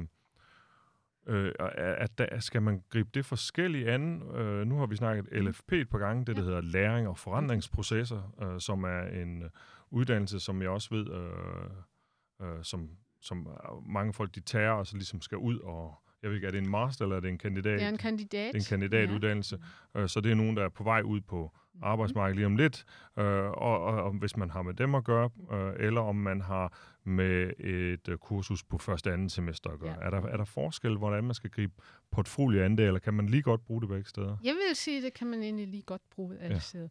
[1.28, 4.22] øh, at der, skal man gribe det forskellige an?
[4.36, 5.26] Øh, nu har vi snakket.
[5.32, 6.40] LFP et par gange, det ja.
[6.40, 9.48] der hedder læring og forandringsprocesser, øh, som er en uh,
[9.90, 13.48] uddannelse, som jeg også ved, øh, øh, som, som
[13.88, 16.58] mange folk de tager og så ligesom skal ud og jeg ved ikke, er det
[16.58, 17.78] en master eller er det en kandidat?
[17.78, 18.54] Det er en kandidat.
[18.54, 19.58] Det er en kandidatuddannelse.
[19.94, 20.00] Ja.
[20.00, 21.84] Øh, så det er nogen, der er på vej ud på mhm.
[21.84, 22.84] arbejdsmarkedet lige om lidt.
[23.18, 26.40] Øh, og, og, og hvis man har med dem at gøre, øh, eller om man
[26.40, 29.96] har med et øh, kursus på første og anden semester at gøre.
[30.00, 30.06] Ja.
[30.06, 31.72] Er, der, er der forskel, hvordan man skal gribe
[32.10, 34.36] portfolio an det, eller kan man lige godt bruge det begge steder?
[34.44, 36.60] Jeg vil sige, det kan man egentlig lige godt bruge alle ja.
[36.60, 36.88] steder.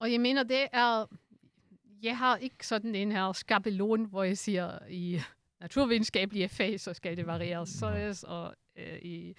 [0.00, 1.06] Og jeg mener, det er...
[2.02, 5.20] Jeg har ikke sådan en her skabelon, hvor jeg siger, i
[5.60, 9.36] naturvidenskabelige fag, så skal det variere således, og øh, i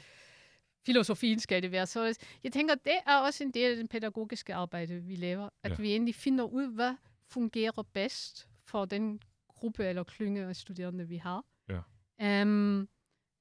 [0.87, 2.17] filosofien skal det være således.
[2.43, 5.75] Jeg tænker, det er også en del af den pædagogiske arbejde, vi laver, at ja.
[5.75, 6.95] vi endelig finder ud, hvad
[7.27, 11.45] fungerer bedst for den gruppe eller klynge af studerende, vi har.
[11.69, 12.41] Ja.
[12.41, 12.89] Um,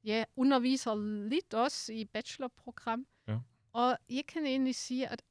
[0.04, 0.94] jeg underviser
[1.28, 3.38] lidt også i bachelorprogram, ja.
[3.72, 5.22] og jeg kan egentlig sige, at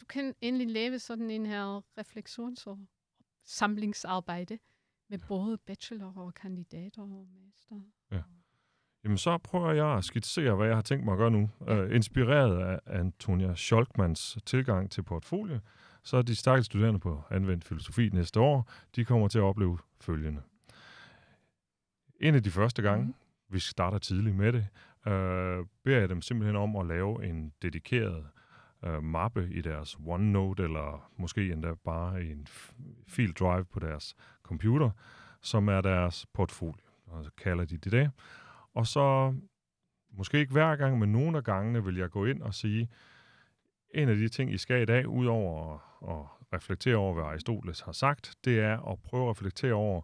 [0.00, 2.78] du kan endelig lave sådan en her refleksions- og
[3.44, 4.58] samlingsarbejde,
[5.08, 7.80] med både bachelor og kandidater og master.
[8.10, 8.22] Ja.
[9.04, 11.50] Jamen, så prøver jeg at skitsere, hvad jeg har tænkt mig at gøre nu.
[11.60, 15.58] Uh, inspireret af Antonia Scholkmans tilgang til portfolio,
[16.02, 19.78] så er de stakkels studerende på anvendt filosofi næste år, de kommer til at opleve
[20.00, 20.42] følgende.
[22.20, 23.14] En af de første gange, mm.
[23.48, 24.66] vi starter tidligt med det,
[25.06, 28.26] uh, beder jeg dem simpelthen om at lave en dedikeret
[28.86, 32.46] uh, mappe i deres OneNote, eller måske endda bare i en
[33.08, 34.90] fil drive på deres computer,
[35.40, 38.10] som er deres portfolio, og så kalder de det det.
[38.74, 39.34] Og så,
[40.10, 42.88] måske ikke hver gang, men nogle af gangene vil jeg gå ind og sige,
[43.94, 47.80] en af de ting, I skal i dag, udover at, at reflektere over, hvad Aristoteles
[47.80, 50.02] har sagt, det er at prøve at reflektere over,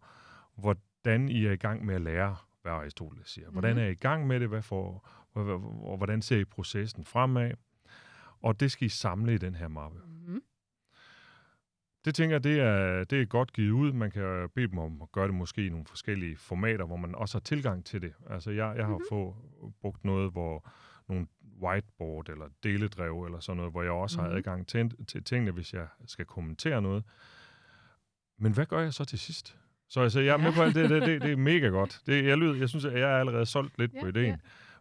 [0.54, 3.50] hvordan I er i gang med at lære, hvad Aristoteles siger.
[3.50, 3.82] Hvordan mhm.
[3.84, 4.48] er I i gang med det?
[4.48, 5.04] Hvad for,
[5.34, 7.50] og hvordan ser I processen fremad?
[8.42, 10.00] Og det skal I samle i den her mappe.
[12.04, 13.92] Det tænker jeg, det er, det er godt givet ud.
[13.92, 17.14] Man kan bede dem om at gøre det måske i nogle forskellige formater, hvor man
[17.14, 18.12] også har tilgang til det.
[18.30, 19.06] Altså jeg, jeg har mm-hmm.
[19.10, 19.36] få,
[19.80, 20.70] brugt noget, hvor
[21.08, 21.26] nogle
[21.62, 24.30] whiteboard eller deledrev eller sådan noget, hvor jeg også mm-hmm.
[24.30, 27.04] har adgang til, til tingene, hvis jeg skal kommentere noget.
[28.38, 29.56] Men hvad gør jeg så til sidst?
[29.88, 32.00] Så altså, jeg er med på alt det, det, det, det er mega godt.
[32.06, 34.26] Det, jeg, lyder, jeg synes, at jeg er allerede solgt lidt ja, på ideen.
[34.26, 34.36] Ja.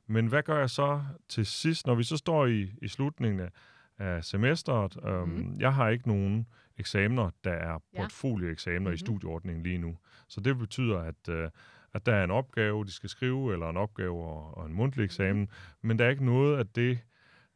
[0.07, 3.49] Men hvad gør jeg så til sidst, når vi så står i, i slutningen af,
[3.97, 4.97] af semesteret?
[4.97, 5.59] Um, mm.
[5.59, 6.47] Jeg har ikke nogen
[6.79, 8.93] eksamener, der er portfolioeksamener mm-hmm.
[8.93, 9.97] i studieordningen lige nu.
[10.27, 11.49] Så det betyder, at, uh,
[11.93, 15.03] at der er en opgave, de skal skrive, eller en opgave og, og en mundtlig
[15.03, 15.87] eksamen, mm-hmm.
[15.87, 16.99] men der er ikke noget af det.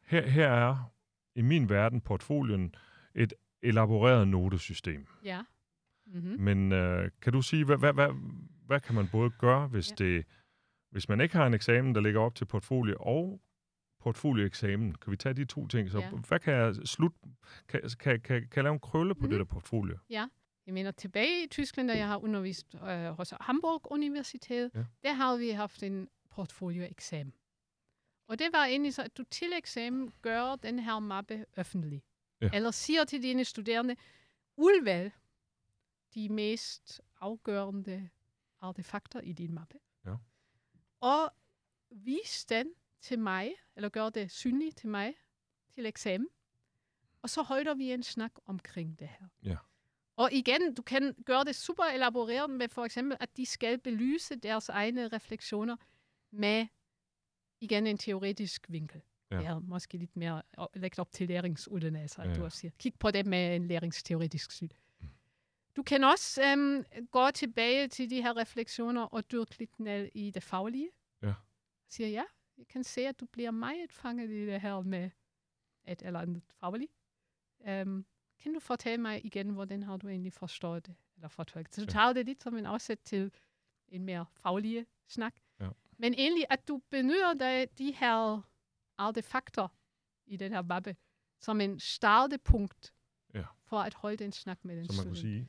[0.06, 0.92] Her, her er
[1.34, 2.74] i min verden portfolien
[3.14, 3.32] et
[3.62, 5.06] elaboreret notesystem.
[5.24, 5.42] Ja.
[6.06, 6.36] Mm-hmm.
[6.40, 8.08] Men uh, kan du sige, hvad, hvad, hvad,
[8.66, 10.04] hvad kan man både gøre, hvis ja.
[10.04, 10.24] det
[10.94, 13.40] hvis man ikke har en eksamen, der ligger op til portfolio og
[14.04, 15.90] portfolioeksamen, kan vi tage de to ting?
[15.90, 16.10] Så ja.
[16.10, 17.12] hvad kan jeg slut...
[17.68, 19.30] Kan, kan, kan, kan jeg lave en krølle på mm.
[19.30, 19.98] det der portfolio?
[20.10, 20.28] Ja.
[20.66, 24.84] Jeg mener, tilbage i Tyskland, da jeg har undervist øh, hos Hamburg Universitet, ja.
[25.02, 27.32] der har vi haft en portfolioeksamen.
[28.28, 32.02] Og det var egentlig så, at du til eksamen gør den her mappe offentlig.
[32.40, 32.50] Ja.
[32.52, 33.96] Eller siger til dine studerende,
[34.56, 35.12] udvalg
[36.14, 38.08] de mest afgørende
[38.60, 39.78] artefakter i din mappe
[41.04, 41.32] og
[41.90, 42.66] vis den
[43.04, 45.14] til mig, eller gør det synligt til mig,
[45.74, 46.28] til eksamen.
[47.22, 49.26] Og så holder vi en snak omkring det her.
[49.42, 49.56] Ja.
[50.16, 54.36] Og igen, du kan gøre det super elaboreret med for eksempel, at de skal belyse
[54.36, 55.76] deres egne refleksioner
[56.30, 56.66] med,
[57.60, 59.00] igen, en teoretisk vinkel.
[59.30, 59.38] Ja.
[59.38, 60.42] Det er måske lidt mere
[60.74, 62.34] lægt op til læringsuddannelse, at ja.
[62.34, 62.70] du også siger.
[62.78, 64.68] Kig på det med en læringsteoretisk syn.
[65.76, 70.30] Du kan også øhm, gå tilbage til de her refleksioner og dyrke lidt ned i
[70.30, 70.90] det faglige.
[71.22, 71.34] Ja.
[71.88, 72.24] Siger, ja,
[72.58, 75.10] jeg kan se, at du bliver meget fanget i det her med
[75.88, 76.92] et eller andet fagligt.
[77.60, 78.06] Um,
[78.38, 80.94] kan du fortælle mig igen, hvordan har du egentlig forstået det?
[81.16, 83.32] Eller fortolket Så du tager det lidt som en afsæt til
[83.88, 85.34] en mere faglig snak.
[85.60, 85.68] Ja.
[85.98, 88.40] Men egentlig, at du benytter dig de her
[88.98, 89.68] artefakter
[90.26, 90.96] i den her mappe
[91.40, 92.94] som en startepunkt
[93.34, 93.44] Ja.
[93.64, 95.34] for at holde en snak med den som man kunne student.
[95.36, 95.48] sige.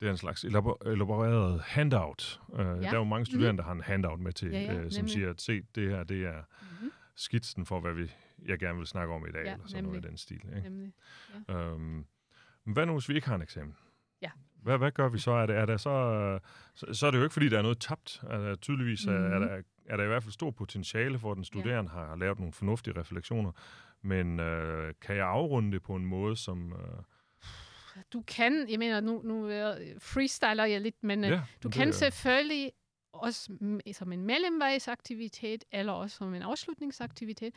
[0.00, 2.40] Det er en slags elabor- elaboreret handout.
[2.48, 2.64] Uh, ja.
[2.64, 4.56] Der er jo mange studerende, der har en handout med til, Mhm.
[4.56, 5.12] Ja, ja, øh, som nemlig.
[5.12, 6.90] siger, at se, det her det er Mm-hmm.
[7.16, 8.12] skitsen for, hvad vi,
[8.46, 10.10] jeg gerne vil snakke om i dag, Ja, eller sådan noget i nemlig.
[10.10, 10.40] den stil.
[10.56, 10.68] Ikke?
[10.68, 10.92] Nemlig.
[11.50, 12.04] Øhm,
[12.64, 13.76] men hvad nu, hvis vi ikke har en eksamen?
[14.22, 14.30] Ja.
[14.62, 15.30] Hvad, hvad gør vi så?
[15.32, 16.38] Er det, er det så,
[16.74, 16.86] så?
[16.94, 18.20] Så er det jo ikke, fordi der er noget tabt.
[18.22, 19.48] Der, tydeligvis er, er, Mhm.
[19.48, 22.52] der, er der i hvert fald stor potentiale for, at den studerende har lavet nogle
[22.52, 23.52] fornuftige refleksioner.
[24.02, 26.72] Men øh, kan jeg afrunde det på en måde, som...
[26.72, 27.02] Øh,
[28.12, 31.74] Du kan, jeg mener, nu, nu øh, freestyler jeg lidt, men øh, ja, du det
[31.74, 32.72] kan er- selvfølgelig
[33.12, 33.56] også
[33.92, 37.54] som en mellemvejsaktivitet, eller også som en afslutningsaktivitet,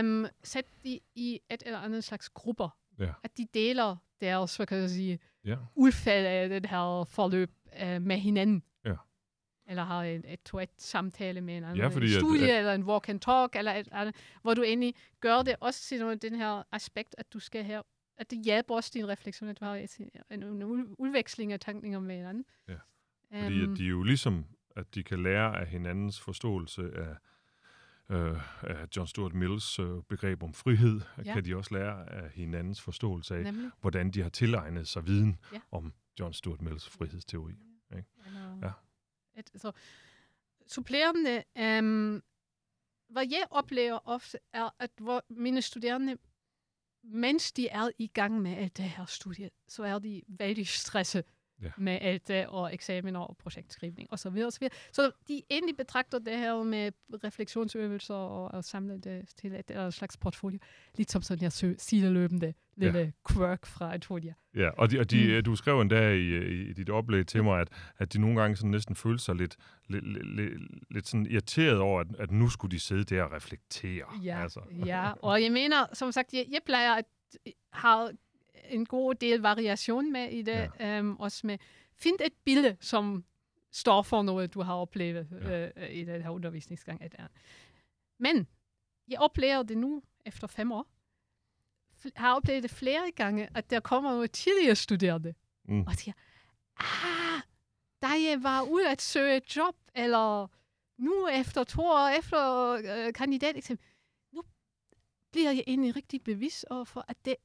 [0.00, 2.68] um, sætte de i et eller andet slags grupper.
[2.98, 3.12] Ja.
[3.22, 7.50] At de deler deres, hvad kan jeg sige, Ja, udfald af det her forløb
[7.82, 8.62] uh, med hinanden.
[8.84, 8.94] Ja.
[9.68, 12.58] Eller har et, et to samtale med en anden Ja, fordi en at- studie, at-
[12.58, 16.22] eller en walk and talk, eller et andet, hvor du egentlig gør det også til
[16.22, 17.82] den her aspekt, at du skal her,
[18.16, 19.74] at det hjælper også din refleksion, at du har
[20.30, 22.44] en, en ud- udveksling af tankninger med hinanden.
[22.68, 22.76] Ja.
[23.44, 24.44] fordi Øhm, at de jo ligesom,
[24.76, 27.16] at de kan lære af hinandens forståelse af,
[28.16, 31.22] øh, af John Stuart Mills øh, begreb om frihed, Ja.
[31.26, 31.34] ja.
[31.34, 33.70] kan de også lære af hinandens forståelse af, Nemlig.
[33.80, 35.60] hvordan de har tilegnet sig viden Ja.
[35.70, 37.54] om John Stuart Mills frihedsteori.
[37.96, 38.08] Ikke?
[38.26, 38.72] Eller, Ja.
[39.40, 39.72] Et, så,
[40.66, 41.42] supplerende,
[41.80, 42.22] um,
[43.08, 46.16] hvad jeg oplever ofte, er, at hvor mine studerende,
[47.04, 51.24] mens de er i gang med alt det her studie, så er de vældig stresset
[51.62, 51.70] Ja.
[51.78, 54.16] med alt det, og eksamener og projektskrivning osv.
[54.18, 54.74] Så, videre, og så, videre.
[54.92, 56.92] så de egentlig betragter det her med
[57.24, 60.58] refleksionsøvelser og, og samle det til et eller slags portfolio,
[60.96, 63.10] lidt som sådan en sø- sideløbende lille ja.
[63.34, 64.34] quirk fra et folie.
[64.56, 65.44] Ja, og, de, og de, Mm.
[65.44, 66.36] du skrev endda i,
[66.70, 69.56] i dit oplæg til mig, at, at de nogle gange sådan næsten følte sig lidt,
[69.88, 70.52] lidt, lidt,
[70.90, 74.04] lidt sådan irriteret over, at, at nu skulle de sidde der og reflektere.
[74.24, 74.60] Ja, Altså.
[74.86, 77.04] ja, og jeg mener, som sagt, jeg, jeg plejer at
[77.72, 78.10] have
[78.68, 81.00] en god del variation med i det, ja.
[81.00, 81.58] um, også med,
[81.96, 83.24] find et billede, som
[83.70, 85.70] står for noget, du har oplevet Ja.
[85.76, 87.02] øh, i den her undervisningsgang.
[88.18, 88.46] Men
[89.08, 90.86] jeg oplever det nu, efter fem år,
[92.16, 95.34] har oplevet det flere gange, at der kommer nogle tidligere studerende,
[95.68, 95.80] Mm.
[95.86, 96.14] og siger,
[96.76, 97.42] ah,
[98.02, 100.46] da jeg var ude at søge et job, eller
[100.98, 103.78] nu efter to år efter øh, kandidateksamen,
[104.32, 104.42] nu
[105.32, 107.36] bliver jeg egentlig rigtig bevidst overfor, at det,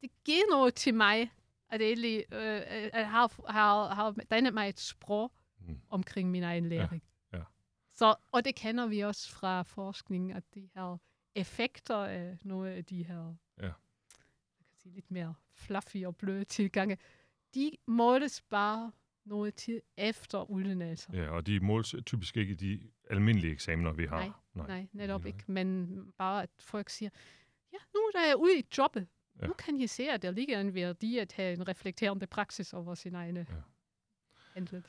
[0.00, 1.30] det giver noget til mig,
[1.68, 5.32] at jeg egentlig øh, at har, har, har dannet mig et sprog
[5.68, 5.78] Mm.
[5.90, 7.02] omkring min egen læring.
[7.32, 7.42] ja.
[7.90, 10.96] Så, og det kender vi også fra forskningen, at de her
[11.34, 13.62] effekter af nogle af de her Ja.
[13.66, 13.72] jeg
[14.68, 16.98] kan sige, lidt mere fluffy og bløde tilgange,
[17.54, 18.92] de måles bare
[19.24, 21.16] noget tid efter uddannelser.
[21.16, 24.18] Ja, og de måles typisk ikke i de almindelige eksamener, vi har.
[24.54, 25.26] Nej, Nej, netop Nej.
[25.28, 25.44] ikke.
[25.46, 27.10] Men bare, at folk siger,
[27.72, 29.06] ja, nu er jeg ude i jobbet.
[29.40, 29.46] Ja.
[29.46, 32.94] Nu kan jeg se, at der ligger en værdi at have en reflekterende praksis over
[32.94, 33.54] sin egne Ja.
[34.54, 34.84] handling.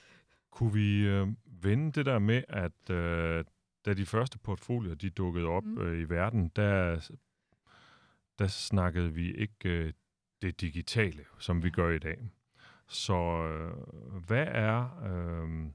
[0.52, 3.46] Kunne vi øh, vende det der med, at øh,
[3.86, 5.72] da de første portfolier de dukkede op Mm.
[5.72, 5.82] mm.
[5.82, 7.10] øh, i verden, der,
[8.40, 9.94] der snakkede vi ikke øh,
[10.42, 12.30] det digitale, som vi gør i dag.
[12.88, 13.14] Så
[13.48, 13.74] øh,
[14.28, 15.72] hvad er øh,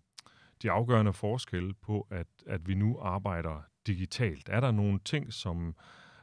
[0.62, 4.48] de afgørende forskelle på, at, at vi nu arbejder digitalt?
[4.48, 5.74] Er der nogle ting, som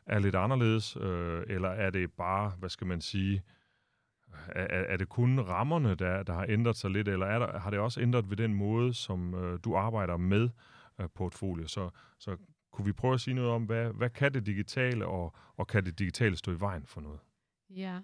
[0.05, 3.43] er lidt anderledes, øh, eller er det bare, hvad skal man sige,
[4.47, 7.69] er, er det kun rammerne, der, der har ændret sig lidt, eller er der, har
[7.69, 10.49] det også ændret ved den måde, som øh, du arbejder med
[10.99, 11.67] øh, portfolio?
[11.67, 11.89] Så,
[12.19, 12.37] så
[12.71, 15.85] kunne vi prøve at sige noget om, hvad, hvad kan det digitale, og, og kan
[15.85, 17.19] det digitale stå i vejen for noget?
[17.69, 17.99] Ja.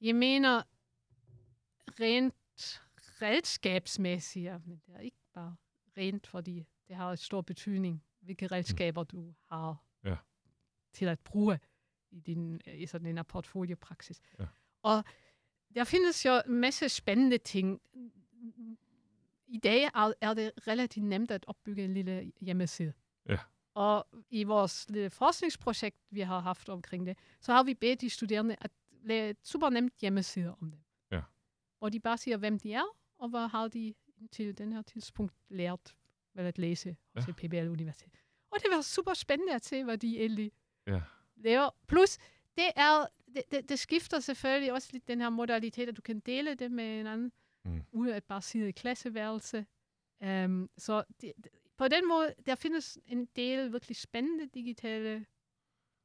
[0.00, 0.62] Jeg mener,
[2.00, 2.82] rent
[3.22, 5.56] redskabsmæssigt, men det er ikke bare
[5.96, 10.16] rent, fordi det har stor betydning, hvilke redskaber du har Ja.
[10.96, 11.58] Til at bruge
[12.10, 14.20] i, din, i sådan en portfoliopraksis.
[14.38, 14.44] Ja.
[14.82, 15.04] Og
[15.74, 17.80] der findes jo en masse spændende ting.
[19.46, 19.82] I dag
[20.20, 22.92] er, det relativt nemt at opbygge en lille hjemmeside.
[23.28, 23.38] Ja.
[23.74, 28.10] Og i vores lille forskningsprojekt, vi har haft omkring det, så har vi bedt de
[28.10, 28.70] studerende at
[29.02, 30.80] lave et super nemt hjemmeside om dem.
[31.10, 31.22] Ja.
[31.78, 32.84] Hvor de bare siger, hvem de er,
[33.18, 33.94] og hvad har de
[34.32, 35.96] til den her tidspunkt lært
[36.34, 37.20] vel at læse Ja.
[37.20, 38.12] til PBL Universitet.
[38.50, 40.52] Og det var super spændende at se, hvad de egentlig
[40.86, 41.00] Ja.
[41.36, 41.70] laver.
[41.88, 42.18] Plus,
[42.56, 46.20] det, er, det, det, det skifter selvfølgelig også lidt den her modalitet, at du kan
[46.20, 47.32] dele det med en anden,
[47.64, 47.82] Mm.
[47.92, 49.66] uden at bare sidde i klasseværelse.
[50.26, 51.32] Um, så det,
[51.78, 55.26] på den måde, der findes en del virkelig spændende digitale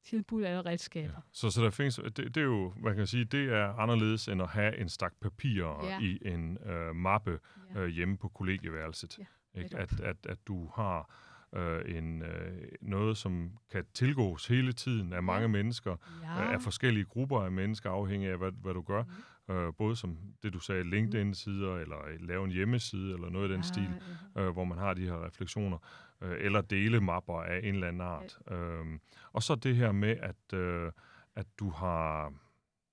[0.04, 1.14] tilbud eller redskaber.
[1.14, 1.20] Ja.
[1.32, 4.42] Så, så der findes, det, det er jo, man kan sige, det er anderledes end
[4.42, 6.00] at have en stak papirer Ja.
[6.00, 7.40] i en øh, mappe
[7.76, 7.80] Ja.
[7.80, 9.20] øh, hjemme på kollegieværelset.
[9.20, 9.78] Ja, ikke?
[9.78, 11.16] At, at, at du har
[11.56, 15.48] øh, en, øh, noget, som kan tilgås hele tiden af mange Ja.
[15.48, 16.54] mennesker, Ja.
[16.54, 19.04] af forskellige grupper af mennesker, afhængig af, hvad, hvad du gør.
[19.48, 19.54] Mm.
[19.56, 23.58] Øh, både som det, du sagde, LinkedIn-sider, eller lave en hjemmeside, eller noget af den
[23.62, 23.90] Ja, stil,
[24.36, 24.42] ja.
[24.42, 25.78] øh, hvor man har de her refleksioner,
[26.22, 28.38] øh, eller dele mapper af en eller anden art.
[28.52, 29.00] Øhm,
[29.34, 30.92] og så det her med, at, øh,
[31.36, 32.34] at du har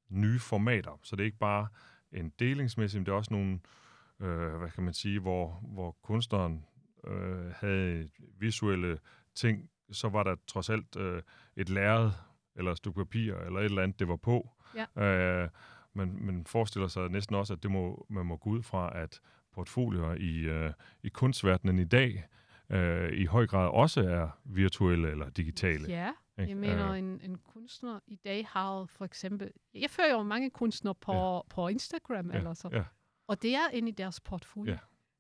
[0.09, 1.67] nye formater, så det er ikke bare
[2.13, 3.61] en delingsmæssig, men det er også nogle,
[4.21, 6.65] øh, hvad kan man sige, hvor, hvor kunstneren
[7.07, 8.99] øh, havde visuelle
[9.35, 11.23] ting, så var der trods alt øh,
[11.57, 12.11] et lærred,
[12.57, 14.51] eller et stykke papir, eller et eller andet, det var på.
[14.75, 15.03] Ja.
[15.05, 15.49] Øh,
[15.95, 19.21] men man forestiller sig næsten også, at det må, man må gå ud fra, at
[19.53, 20.73] portfolier i, øh,
[21.03, 22.29] i kunstverdenen i dag
[22.71, 25.89] øh, i høj grad også er virtuelle eller digitale.
[25.89, 26.51] Ja, ikke?
[26.51, 29.51] jeg mener, Øh, en, en kunstner i dag har for eksempel...
[29.75, 31.41] Jeg følger jo mange kunstnere på, ja.
[31.49, 32.69] på Instagram ja, eller så.
[32.73, 32.85] ja,
[33.27, 34.73] Og det er inde i deres portfolio.
[34.73, 34.79] Ja.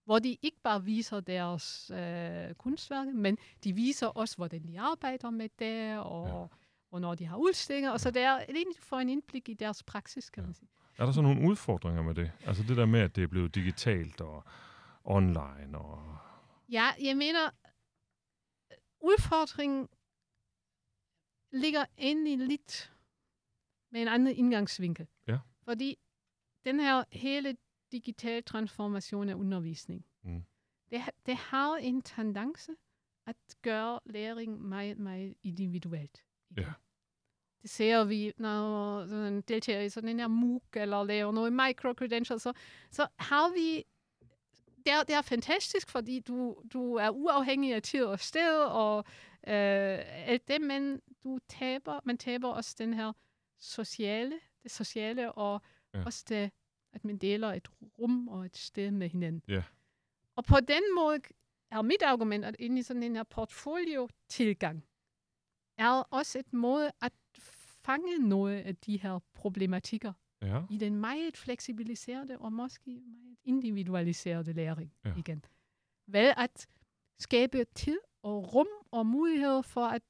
[0.08, 5.30] Hvor de ikke bare viser deres øh, kunstværker, men de viser også, hvordan de arbejder
[5.30, 6.56] med det, og Ja.
[6.88, 7.90] hvornår de har udstillinger.
[7.90, 10.46] Og så det er egentlig for en indblik i deres praksis, kan Ja.
[10.46, 10.68] man sige.
[10.98, 12.32] er der så nogle udfordringer med det?
[12.46, 14.44] Altså det der med, at det er blevet digitalt og
[15.04, 16.16] online og...
[16.68, 17.50] Ja, jeg mener,
[19.00, 19.88] udfordringen
[21.52, 22.92] ligger egentlig lidt
[23.92, 25.06] med en anden indgangsvinkel.
[25.26, 25.38] Ja.
[25.64, 25.96] Fordi
[26.64, 27.56] den her hele
[27.92, 30.42] digital transformation af undervisning, Mm.
[30.90, 32.72] det, det har en tendance
[33.26, 36.24] at gøre læring meget, meget individuelt.
[36.56, 36.72] Ja.
[37.62, 42.42] Det ser vi, når sådan deltager i sådan en her MOOC, eller laver noget microcredentials,
[42.42, 42.52] så,
[42.90, 43.84] så har vi
[44.84, 48.98] det er, det er fantastisk, fordi du, du er uafhængig af tid og sted, og
[49.46, 53.12] øh, alt det, men du taber, man taber også den her
[53.58, 55.62] sociale, det sociale, og
[55.94, 56.04] ja.
[56.04, 56.50] også det,
[56.98, 57.68] at man deler et
[57.98, 59.42] rum og et sted med hinanden.
[59.48, 59.62] Ja.
[60.36, 61.18] Og på den måde
[61.70, 64.84] er mit argument, at ind i sådan en her portfolio-tilgang,
[65.78, 67.12] er også et måde at
[67.84, 74.52] fange noget af de her problematikker Ja, i den meget fleksibiliserede og måske meget individualiserede
[74.52, 75.08] læring Ja.
[75.08, 75.14] ja.
[75.18, 75.44] igen.
[76.06, 76.68] Vel at
[77.18, 80.02] skabe tid og rum og mulighed for at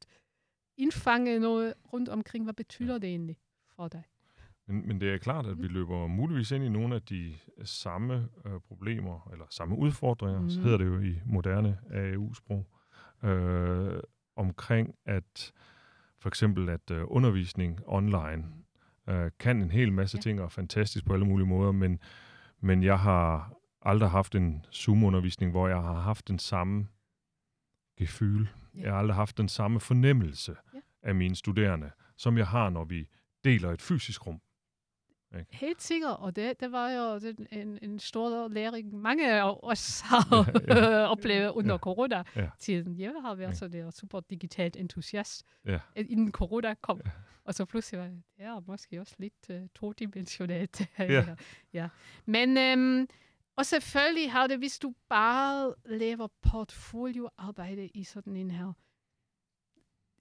[0.77, 4.03] indfange noget rundt omkring, hvad betyder det egentlig for dig?
[4.69, 8.29] Men, men det er klart, at vi løber muligvis ind i nogle af de samme
[8.45, 10.51] øh, problemer, eller samme udfordringer, mm.
[10.51, 12.67] så hedder det jo i moderne AEU-sprog,
[13.23, 14.01] øh,
[14.37, 15.53] omkring at
[16.21, 18.45] for eksempel at øh, undervisning online
[19.09, 20.21] øh, kan en hel masse Ja.
[20.23, 21.99] ting og er fantastisk på alle mulige måder, men,
[22.61, 23.53] men jeg har
[23.83, 26.87] aldrig haft en Zoom-undervisning, hvor jeg har haft den samme
[27.99, 28.47] gefyl.
[28.75, 28.81] Ja.
[28.83, 30.79] Jeg har aldrig haft den samme fornemmelse Ja.
[31.03, 33.09] af mine studerende, som jeg har, når vi
[33.45, 34.41] deler et fysisk rum.
[35.51, 37.21] Helt sikkert, og det, det var jo
[37.53, 41.07] en, en stor læring, mange af os har Ja, ja.
[41.13, 41.79] oplevet under Ja.
[41.79, 42.99] corona-tiden.
[42.99, 43.55] Jeg har været Ja.
[43.55, 45.79] så der super digitalt entusiast, Ja.
[45.97, 47.01] inden corona kom.
[47.05, 47.11] Ja.
[47.45, 50.81] Og så pludselig var det, er måske også lidt uh, todimensionalt.
[50.99, 51.37] Ja.
[51.73, 51.89] ja.
[52.27, 53.09] Men, øhm,
[53.57, 58.73] og selvfølgelig har det, hvis du bare laver portfolioarbejde i sådan en her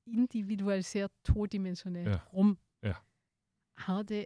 [0.06, 2.18] individualiseret todimensionelt Ja.
[2.34, 2.94] rum, Ja.
[3.78, 4.26] har det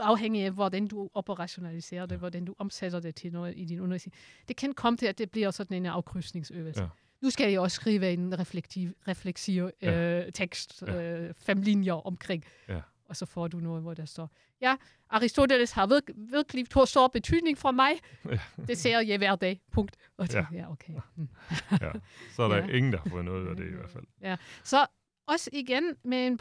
[0.00, 2.18] afhængig af, hvordan du operationaliserer det, Ja.
[2.18, 4.14] hvordan du omsætter det til noget i din undervisning.
[4.48, 6.82] Det kan komme til, at det bliver sådan en afkrydsningsøvelse.
[6.82, 6.88] Ja.
[7.22, 10.20] Nu skal jeg også skrive en reflektiv, refleksiv Ja.
[10.26, 11.02] øh, tekst, Ja.
[11.20, 12.44] øh, fem linjer omkring.
[12.68, 12.80] Ja.
[13.08, 14.30] Og så får du noget, hvor der står,
[14.60, 14.76] ja,
[15.10, 17.90] Aristoteles har virk, virkelig to- stor betydning for mig.
[18.30, 18.38] Ja.
[18.66, 19.96] Det ser jeg hver dag, punkt.
[20.16, 20.46] Og så, Ja.
[20.52, 20.58] ja.
[20.58, 20.92] ja, okay.
[21.16, 21.28] Mm.
[21.70, 21.90] Ja.
[22.32, 22.66] Så er der Ja.
[22.76, 24.38] ingen, der har fået noget af det i hvert fald.
[24.64, 24.86] Så
[25.26, 26.38] også igen med en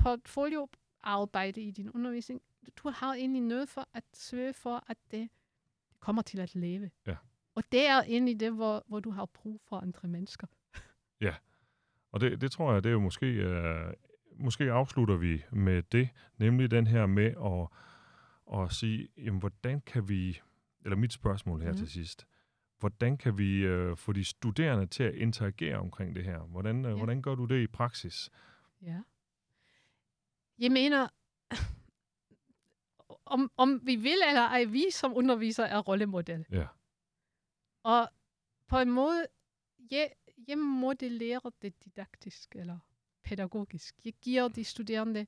[1.04, 2.42] portfolioarbejde i din undervisning,
[2.76, 5.30] du har egentlig noget for at søge for, at det
[6.00, 6.92] kommer til at leve.
[7.08, 7.16] Ja.
[7.56, 10.48] Og det er egentlig det, hvor, hvor du har brug for andre mennesker.
[12.12, 13.94] Og det, det tror jeg, det er jo måske, øh,
[14.36, 17.68] måske afslutter vi med det, nemlig den her med at,
[18.60, 20.42] at sige, jamen, hvordan kan vi,
[20.82, 21.78] eller mit spørgsmål her mm.
[21.78, 22.28] Til sidst,
[22.80, 26.40] hvordan kan vi øh, få de studerende til at interagere omkring det her?
[26.40, 26.98] Hvordan, øh, Ja.
[26.98, 28.30] hvordan gør du det i praksis?
[28.82, 29.00] Ja.
[30.64, 31.08] Jeg mener,
[33.26, 36.46] om, om vi vil eller ej, vi som underviser er rollemodel.
[36.52, 36.68] Ja.
[37.84, 38.10] Og
[38.68, 39.28] på en måde,
[39.92, 40.12] jeg,
[40.48, 42.80] jeg modellerer det didaktisk eller
[43.24, 43.96] pædagogisk.
[44.06, 45.28] Jeg giver de studerende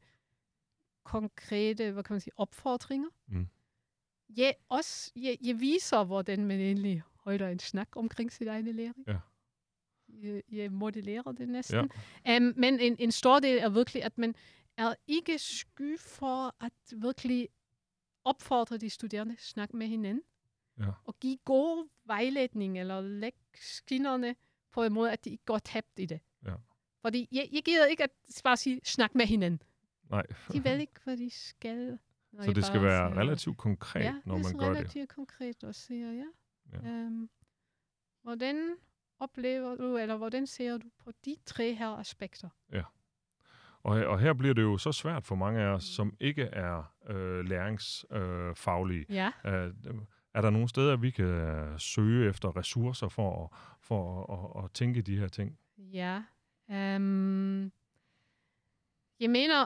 [1.03, 3.09] konkrete, hvad kan man sige, opfordringer.
[3.27, 3.47] Mm.
[4.38, 9.03] Jeg, også, jeg, jeg viser, hvordan man egentlig holder en snak omkring sin egen læring.
[9.07, 9.17] Ja.
[10.09, 11.91] Jeg, jeg modellerer det næsten.
[12.25, 12.38] Ja.
[12.38, 14.36] Um, men en, en stor del er virkelig, at man
[14.78, 17.49] er ikke sky for at virkelig
[18.23, 20.23] opfordre de studerende, snakke med hinanden
[20.80, 20.91] Ja.
[21.03, 24.36] og give god vejledning eller lægge skinnerne
[24.71, 26.19] på en måde, at de ikke går tabt i det.
[26.45, 26.53] Ja.
[27.01, 28.11] Fordi jeg, jeg gider ikke at
[28.43, 29.61] bare sige, snak med hinanden.
[30.09, 30.23] Nej.
[30.53, 31.99] De ved ikke, hvad de skal.
[32.43, 34.78] Så det skal være siger- relativt konkret, ja, når man gør det.
[34.78, 36.26] relativt konkret og siger, ja.
[36.73, 36.88] Ja.
[36.89, 37.30] Øhm,
[38.21, 38.76] hvordan
[39.19, 42.49] oplever du, eller hvordan ser du på de tre her aspekter?
[43.86, 46.93] Og, og her bliver det jo så svært for mange af os, som ikke er
[47.09, 49.05] øh, læringsfaglige.
[49.09, 49.15] Øh.
[49.15, 49.31] Ja.
[49.45, 49.73] Øh,
[50.33, 54.65] er der nogle steder, vi kan øh, søge efter ressourcer for, at- for at, at,
[54.65, 55.57] at tænke de her ting?
[55.77, 56.21] Ja.
[56.69, 57.71] Um,
[59.19, 59.65] jeg mener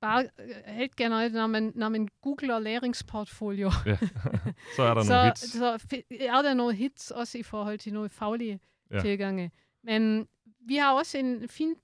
[0.00, 3.96] bare øh, helt generelt, når man, når man googler læringsportfolio, Ja.
[4.76, 5.52] så er der så, nogle hits.
[5.52, 5.78] så
[6.20, 9.00] er der nogle hits også i forhold til nogle faglige ja.
[9.00, 9.50] tilgange.
[9.84, 10.28] Men
[10.66, 11.74] vi har også en fin,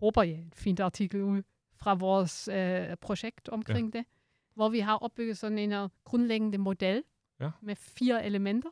[0.00, 1.42] håber jeg, en fint artikel ud
[1.76, 3.98] fra vores øh, projekt omkring ja.
[3.98, 4.06] det,
[4.54, 7.02] hvor vi har opbygget sådan en øh, grundlæggende model
[7.40, 7.50] Ja.
[7.62, 8.70] med fire elementer,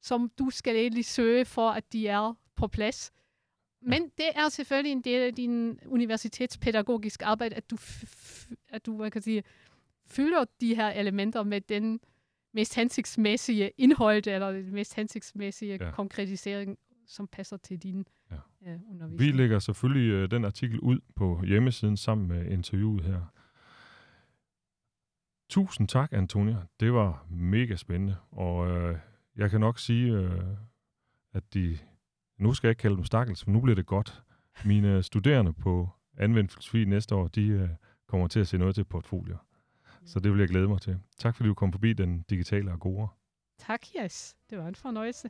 [0.00, 3.12] som du skal egentlig søge for, at de er på plads.
[3.82, 7.76] Men det er selvfølgelig en del af din universitetspædagogisk arbejde, at du,
[8.68, 9.42] at du hvad kan sige,
[10.06, 12.00] fylder de her elementer med den
[12.52, 15.84] mest hensigtsmæssige indhold, eller den mest hensigtsmæssige Ja.
[15.84, 15.90] ja.
[15.90, 18.36] konkretisering, som passer til din Ja.
[18.36, 18.40] øh,
[18.80, 19.36] Vi undervisning.
[19.36, 23.20] lægger selvfølgelig øh, den artikel ud på hjemmesiden sammen med interviewet her.
[25.48, 26.56] Tusind tak, Antonia.
[26.80, 28.16] Det var mega spændende.
[28.30, 28.98] Og øh,
[29.36, 30.40] jeg kan nok sige, øh,
[31.32, 31.78] at de...
[32.38, 34.22] Nu skal jeg ikke kalde dem stakkels, for nu bliver det godt.
[34.64, 37.68] Mine studerende på anvendt filosofi næste år, de øh,
[38.08, 39.36] kommer til at se noget til portfolier.
[40.04, 40.98] Så det vil jeg glæde mig til.
[41.18, 43.08] Tak fordi du kom forbi den digitale agora.
[43.58, 44.36] Tak, Jes.
[44.50, 45.28] Det var en fornøjelse.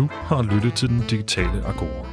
[0.00, 2.06] Du har lyttet til Den Digitale Agora.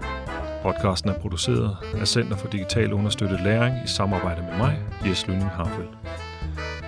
[0.63, 5.49] Podcasten er produceret af Center for Digital Understøttet Læring i samarbejde med mig, Jes Lønning
[5.49, 5.97] Harfeldt.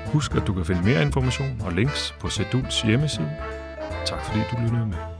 [0.05, 3.31] Husk, at du kan finde mere information og links på Seduls hjemmeside.
[4.05, 5.18] Tak fordi du lyttede med.